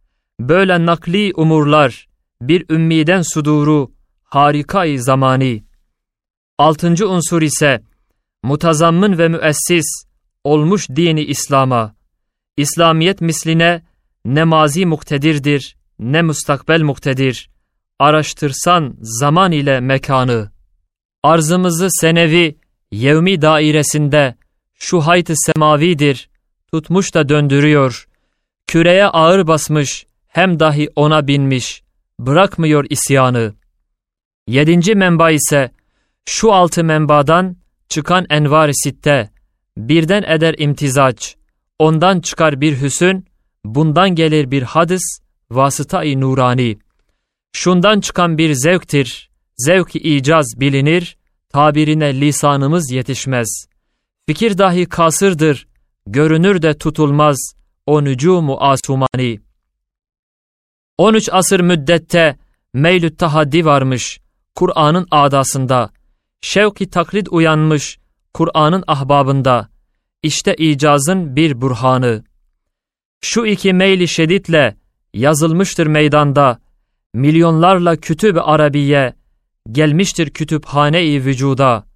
Böyle 0.41 0.87
nakli 0.87 1.33
umurlar, 1.37 2.09
bir 2.41 2.71
ümmiden 2.71 3.23
suduru, 3.23 3.93
harikayı 4.25 5.03
zamani. 5.03 5.65
Altıncı 6.59 7.09
unsur 7.09 7.43
ise, 7.43 7.90
mutazammın 8.43 9.19
ve 9.19 9.29
müessis 9.29 9.87
olmuş 10.45 10.89
dini 10.89 11.25
İslam'a, 11.25 11.95
İslamiyet 12.57 13.21
misline 13.21 13.83
ne 14.25 14.45
mazi 14.45 14.87
muktedirdir, 14.87 15.77
ne 15.99 16.23
mustakbel 16.23 16.83
muktedir. 16.83 17.51
Araştırsan 17.99 18.97
zaman 19.01 19.53
ile 19.53 19.81
mekanı. 19.81 20.51
Arzımızı 21.23 21.89
senevi, 21.91 22.59
yevmi 22.93 23.43
dairesinde, 23.43 24.35
şu 24.75 25.01
hayt 25.01 25.31
semavidir, 25.35 26.31
tutmuş 26.73 27.15
da 27.15 27.29
döndürüyor. 27.29 28.09
Küreye 28.67 29.07
ağır 29.07 29.47
basmış, 29.47 30.07
hem 30.29 30.61
dahi 30.61 30.89
ona 30.97 31.27
binmiş, 31.27 31.83
bırakmıyor 32.19 32.87
isyanı. 32.91 33.55
Yedinci 34.47 34.95
menba 34.95 35.31
ise, 35.31 35.71
şu 36.25 36.53
altı 36.53 36.85
menbadan 36.85 37.57
çıkan 37.91 38.27
envar 38.31 38.71
sitte, 38.73 39.31
birden 39.77 40.23
eder 40.23 40.55
imtizaç, 40.59 41.37
ondan 41.79 42.21
çıkar 42.21 42.61
bir 42.61 42.81
hüsün, 42.81 43.27
bundan 43.65 44.15
gelir 44.15 44.51
bir 44.51 44.63
hadis, 44.63 45.03
vasıta-i 45.51 46.21
nurani. 46.21 46.79
Şundan 47.53 48.01
çıkan 48.01 48.39
bir 48.39 48.55
zevktir, 48.55 49.31
zevk-i 49.57 49.99
icaz 49.99 50.47
bilinir, 50.57 51.17
tabirine 51.49 52.21
lisanımız 52.21 52.91
yetişmez. 52.91 53.67
Fikir 54.29 54.59
dahi 54.59 54.87
kasırdır, 54.87 55.67
görünür 56.07 56.63
de 56.63 56.79
tutulmaz, 56.79 57.55
o 57.87 58.05
nücumu 58.05 58.57
asumani. 58.61 59.41
13 60.99 61.29
asır 61.33 61.61
müddette 61.61 62.37
meylü 62.75 63.17
tahaddi 63.17 63.65
varmış, 63.65 64.21
Kur'an'ın 64.55 65.07
adasında, 65.11 65.91
şevki 66.41 66.91
taklit 66.91 67.29
uyanmış, 67.31 67.99
Kur'an'ın 68.35 68.85
ahbabında, 68.87 69.69
işte 70.23 70.55
icazın 70.55 71.37
bir 71.37 71.61
burhanı. 71.61 72.25
Şu 73.21 73.47
iki 73.47 73.73
meyli 73.73 74.09
şeditle 74.09 74.77
yazılmıştır 75.15 75.87
meydanda, 75.87 76.61
milyonlarla 77.15 77.97
kütüb 77.97 78.37
arabiye, 78.41 79.15
gelmiştir 79.73 80.31
kütüphane-i 80.31 81.25
vücuda. 81.25 81.87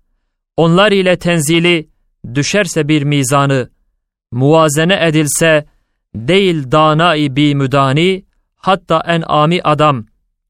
Onlar 0.56 0.92
ile 0.92 1.18
tenzili 1.18 1.88
düşerse 2.34 2.88
bir 2.88 3.02
mizanı, 3.02 3.70
muvazene 4.32 5.06
edilse, 5.06 5.66
değil 6.14 6.72
dana-i 6.72 7.36
bi 7.36 7.54
müdani, 7.54 8.24
hatta 8.56 9.02
en 9.06 9.22
ami 9.26 9.62
adam, 9.62 10.06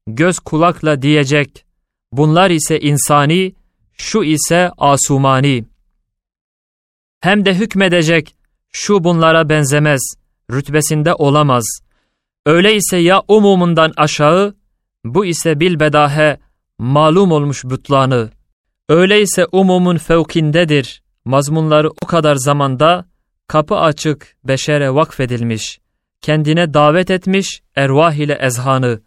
göz 0.07 0.39
kulakla 0.39 1.01
diyecek, 1.01 1.65
bunlar 2.11 2.49
ise 2.49 2.79
insani, 2.79 3.55
şu 3.97 4.23
ise 4.23 4.71
asumani. 4.77 5.65
Hem 7.21 7.45
de 7.45 7.53
hükmedecek, 7.53 8.35
şu 8.71 9.03
bunlara 9.03 9.49
benzemez, 9.49 10.01
rütbesinde 10.51 11.13
olamaz. 11.13 11.65
Öyleyse 12.45 12.97
ya 12.97 13.21
umumundan 13.27 13.93
aşağı, 13.97 14.55
bu 15.05 15.25
ise 15.25 15.59
bilbedahe 15.59 16.37
malum 16.77 17.31
olmuş 17.31 17.63
bütlanı. 17.65 18.29
Öyleyse 18.89 19.45
umumun 19.51 19.97
fevkindedir, 19.97 21.03
mazmunları 21.25 21.89
o 21.89 22.05
kadar 22.05 22.35
zamanda, 22.35 23.05
kapı 23.47 23.75
açık 23.75 24.35
beşere 24.43 24.93
vakfedilmiş, 24.93 25.79
kendine 26.21 26.73
davet 26.73 27.11
etmiş 27.11 27.61
ervah 27.75 28.13
ile 28.13 28.33
ezhanı. 28.41 29.01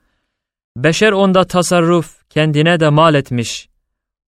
Beşer 0.76 1.12
onda 1.12 1.45
tasarruf 1.45 2.28
kendine 2.30 2.80
de 2.80 2.89
mal 2.89 3.14
etmiş. 3.14 3.68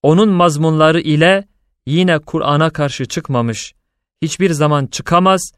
Onun 0.03 0.29
mazmunları 0.29 1.01
ile 1.01 1.49
yine 1.87 2.19
Kur'an'a 2.19 2.71
karşı 2.71 3.07
çıkmamış. 3.07 3.75
Hiçbir 4.23 4.51
zaman 4.51 4.87
çıkamaz, 4.87 5.53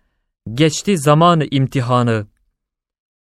geçti 0.54 0.98
zamanı 0.98 1.46
imtihanı. 1.50 2.26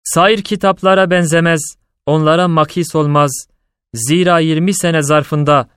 Sair 0.04 0.42
kitaplara 0.42 1.10
benzemez, 1.10 1.76
onlara 2.06 2.48
makis 2.48 2.96
olmaz. 2.96 3.48
Zira 3.94 4.40
20 4.40 4.74
sene 4.74 5.04
zarfında 5.04 5.70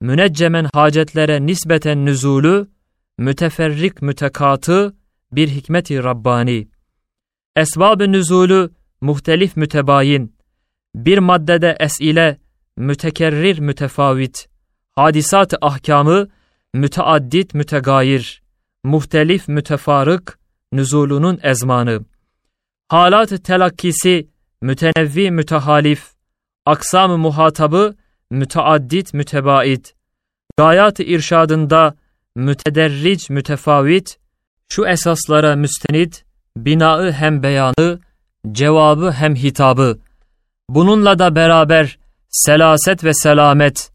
müneccemen 0.00 0.68
hacetlere 0.74 1.46
nispeten 1.46 2.06
nüzulü, 2.06 2.66
müteferrik 3.18 4.02
mütekatı 4.02 4.96
bir 5.32 5.48
hikmeti 5.48 6.04
Rabbani. 6.04 6.68
Esbab-ı 7.56 8.12
nüzulü 8.12 8.70
muhtelif 9.00 9.56
mütebayin. 9.56 10.36
Bir 10.94 11.18
maddede 11.18 11.76
esile 11.80 12.38
mütekerrir 12.76 13.58
mütefavit. 13.58 14.48
Hadisat-ı 14.96 15.56
ahkamı 15.60 16.28
müteaddit 16.74 17.54
mütegayir. 17.54 18.42
Muhtelif 18.84 19.48
mütefarık 19.48 20.38
nüzulunun 20.72 21.38
ezmanı. 21.42 22.04
Halat-ı 22.88 23.42
telakkisi 23.42 24.28
mütenevvi 24.60 25.30
mütehalif. 25.30 26.12
Aksam-ı 26.66 27.18
muhatabı 27.18 27.94
müteaddit 28.30 29.14
mütebait. 29.14 29.94
Gayat-ı 30.56 31.02
irşadında 31.02 31.94
mütederric 32.36 33.34
mütefavit, 33.34 34.18
şu 34.68 34.86
esaslara 34.86 35.56
müstenid, 35.56 36.12
binaı 36.56 37.12
hem 37.12 37.42
beyanı, 37.42 38.00
cevabı 38.52 39.12
hem 39.12 39.34
hitabı. 39.34 39.98
Bununla 40.68 41.18
da 41.18 41.34
beraber 41.34 41.98
selaset 42.28 43.04
ve 43.04 43.14
selamet, 43.14 43.90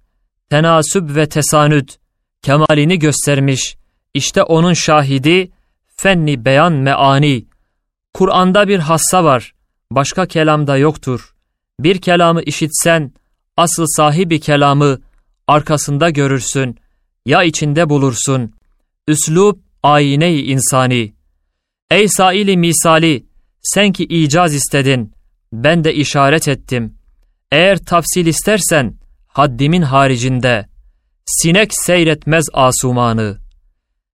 tenasüb 0.52 1.16
ve 1.16 1.30
tesanüt, 1.30 1.98
kemalini 2.42 3.00
göstermiş, 3.00 3.78
işte 4.14 4.44
onun 4.44 4.74
şahidi, 4.74 5.52
fenni 5.96 6.46
beyan 6.46 6.74
meani. 6.74 7.46
Kur'an'da 8.14 8.68
bir 8.68 8.80
hassa 8.80 9.24
var, 9.24 9.54
başka 9.92 10.26
kelamda 10.26 10.78
yoktur. 10.78 11.36
Bir 11.80 12.02
kelamı 12.02 12.42
işitsen, 12.42 13.14
asıl 13.58 13.86
sahibi 13.88 14.40
kelamı 14.40 15.02
arkasında 15.48 16.10
görürsün, 16.10 16.78
ya 17.26 17.44
içinde 17.44 17.90
bulursun. 17.90 18.54
Üslub 19.08 19.58
ayine-i 19.84 20.42
insani. 20.42 21.14
Ey 21.92 22.08
saili 22.08 22.58
misali, 22.58 23.26
sen 23.62 23.92
ki 23.94 24.04
icaz 24.04 24.54
istedin, 24.54 25.14
ben 25.54 25.84
de 25.84 25.94
işaret 25.94 26.48
ettim. 26.48 26.94
Eğer 27.52 27.78
tafsil 27.78 28.26
istersen, 28.26 29.01
haddimin 29.34 29.82
haricinde, 29.82 30.66
sinek 31.26 31.70
seyretmez 31.74 32.46
asumanı. 32.54 33.38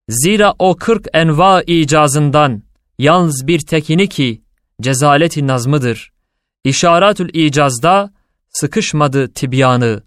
Zira 0.09 0.53
o 0.59 0.75
kırk 0.75 1.07
enva 1.13 1.61
icazından, 1.61 2.63
yalnız 2.99 3.47
bir 3.47 3.59
tekini 3.59 4.09
ki, 4.09 4.41
cezaleti 4.81 5.47
nazmıdır. 5.47 6.11
İşaratül 6.63 7.29
icazda, 7.33 8.13
sıkışmadı 8.49 9.33
tibyanı. 9.33 10.03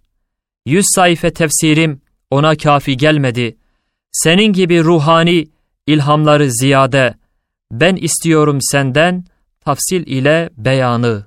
Yüz 0.66 0.84
sayfa 0.94 1.30
tefsirim, 1.30 2.02
ona 2.30 2.56
kafi 2.56 2.96
gelmedi. 2.96 3.56
Senin 4.12 4.52
gibi 4.52 4.84
ruhani 4.84 5.48
ilhamları 5.86 6.52
ziyade, 6.52 7.14
ben 7.72 7.96
istiyorum 7.96 8.58
senden 8.60 9.24
tafsil 9.60 10.06
ile 10.06 10.50
beyanı. 10.56 11.26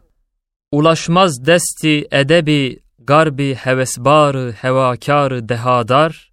Ulaşmaz 0.72 1.46
desti 1.46 2.08
edebi 2.12 2.80
garbi 3.06 3.56
hevesbarı 3.56 4.54
hevakarı 4.62 5.50
dehadar, 5.50 6.32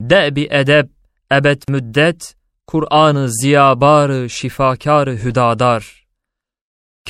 debi 0.00 0.48
edeb 0.50 0.88
ebed 1.32 1.62
müddet, 1.68 2.36
Kur'an'ı 2.66 3.28
ziyabarı 3.30 4.30
şifakarı 4.30 5.16
hüdadar. 5.16 6.06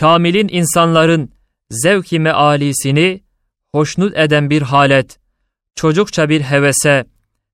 Kamilin 0.01 0.49
insanların 0.49 1.33
zevki 1.71 2.19
mealisini 2.19 3.23
hoşnut 3.73 4.17
eden 4.17 4.51
bir 4.51 4.63
halet, 4.63 5.19
çocukça 5.75 6.29
bir 6.29 6.41
hevese, 6.41 7.05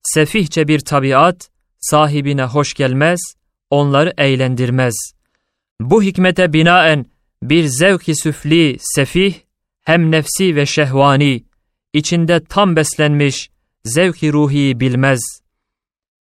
sefihçe 0.02 0.68
bir 0.68 0.80
tabiat, 0.80 1.50
sahibine 1.80 2.44
hoş 2.44 2.74
gelmez, 2.74 3.20
onları 3.70 4.12
eğlendirmez. 4.18 4.94
Bu 5.80 6.02
hikmete 6.02 6.52
binaen 6.52 7.06
bir 7.42 7.64
zevki 7.64 8.14
süfli, 8.14 8.76
sefih, 8.80 9.34
hem 9.82 10.10
nefsi 10.10 10.56
ve 10.56 10.66
şehvani, 10.66 11.44
içinde 11.92 12.44
tam 12.44 12.76
beslenmiş, 12.76 13.50
zevki 13.84 14.32
ruhi 14.32 14.80
bilmez. 14.80 15.20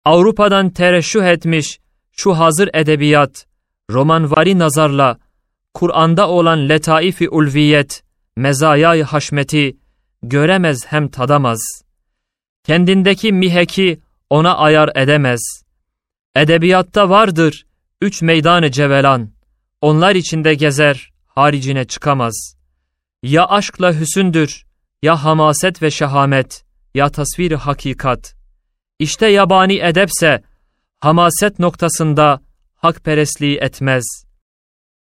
Avrupa'dan 0.05 0.69
tereşüh 0.69 1.23
etmiş 1.23 1.79
şu 2.11 2.37
hazır 2.37 2.69
edebiyat, 2.73 3.45
romanvari 3.91 4.59
nazarla, 4.59 5.17
Kur'an'da 5.73 6.29
olan 6.29 6.69
letaifi 6.69 7.29
ulviyet, 7.29 8.03
mezayay 8.35 9.01
haşmeti, 9.01 9.77
göremez 10.23 10.85
hem 10.87 11.07
tadamaz. 11.07 11.59
Kendindeki 12.63 13.31
miheki 13.31 13.99
ona 14.29 14.57
ayar 14.57 14.89
edemez. 14.95 15.41
Edebiyatta 16.35 17.09
vardır 17.09 17.65
üç 18.01 18.21
meydanı 18.21 18.71
cevelan, 18.71 19.31
onlar 19.81 20.15
içinde 20.15 20.53
gezer, 20.53 21.11
haricine 21.27 21.85
çıkamaz. 21.85 22.55
Ya 23.25 23.45
aşkla 23.45 23.93
hüsündür, 23.93 24.65
ya 25.01 25.23
hamaset 25.23 25.81
ve 25.81 25.91
şehamet, 25.91 26.65
ya 26.93 27.09
tasviri 27.09 27.55
hakikat. 27.55 28.35
İşte 28.99 29.27
yabani 29.27 29.79
edepse, 29.79 30.43
hamaset 30.99 31.59
noktasında 31.59 32.41
hakperestliği 32.75 33.57
etmez. 33.57 34.24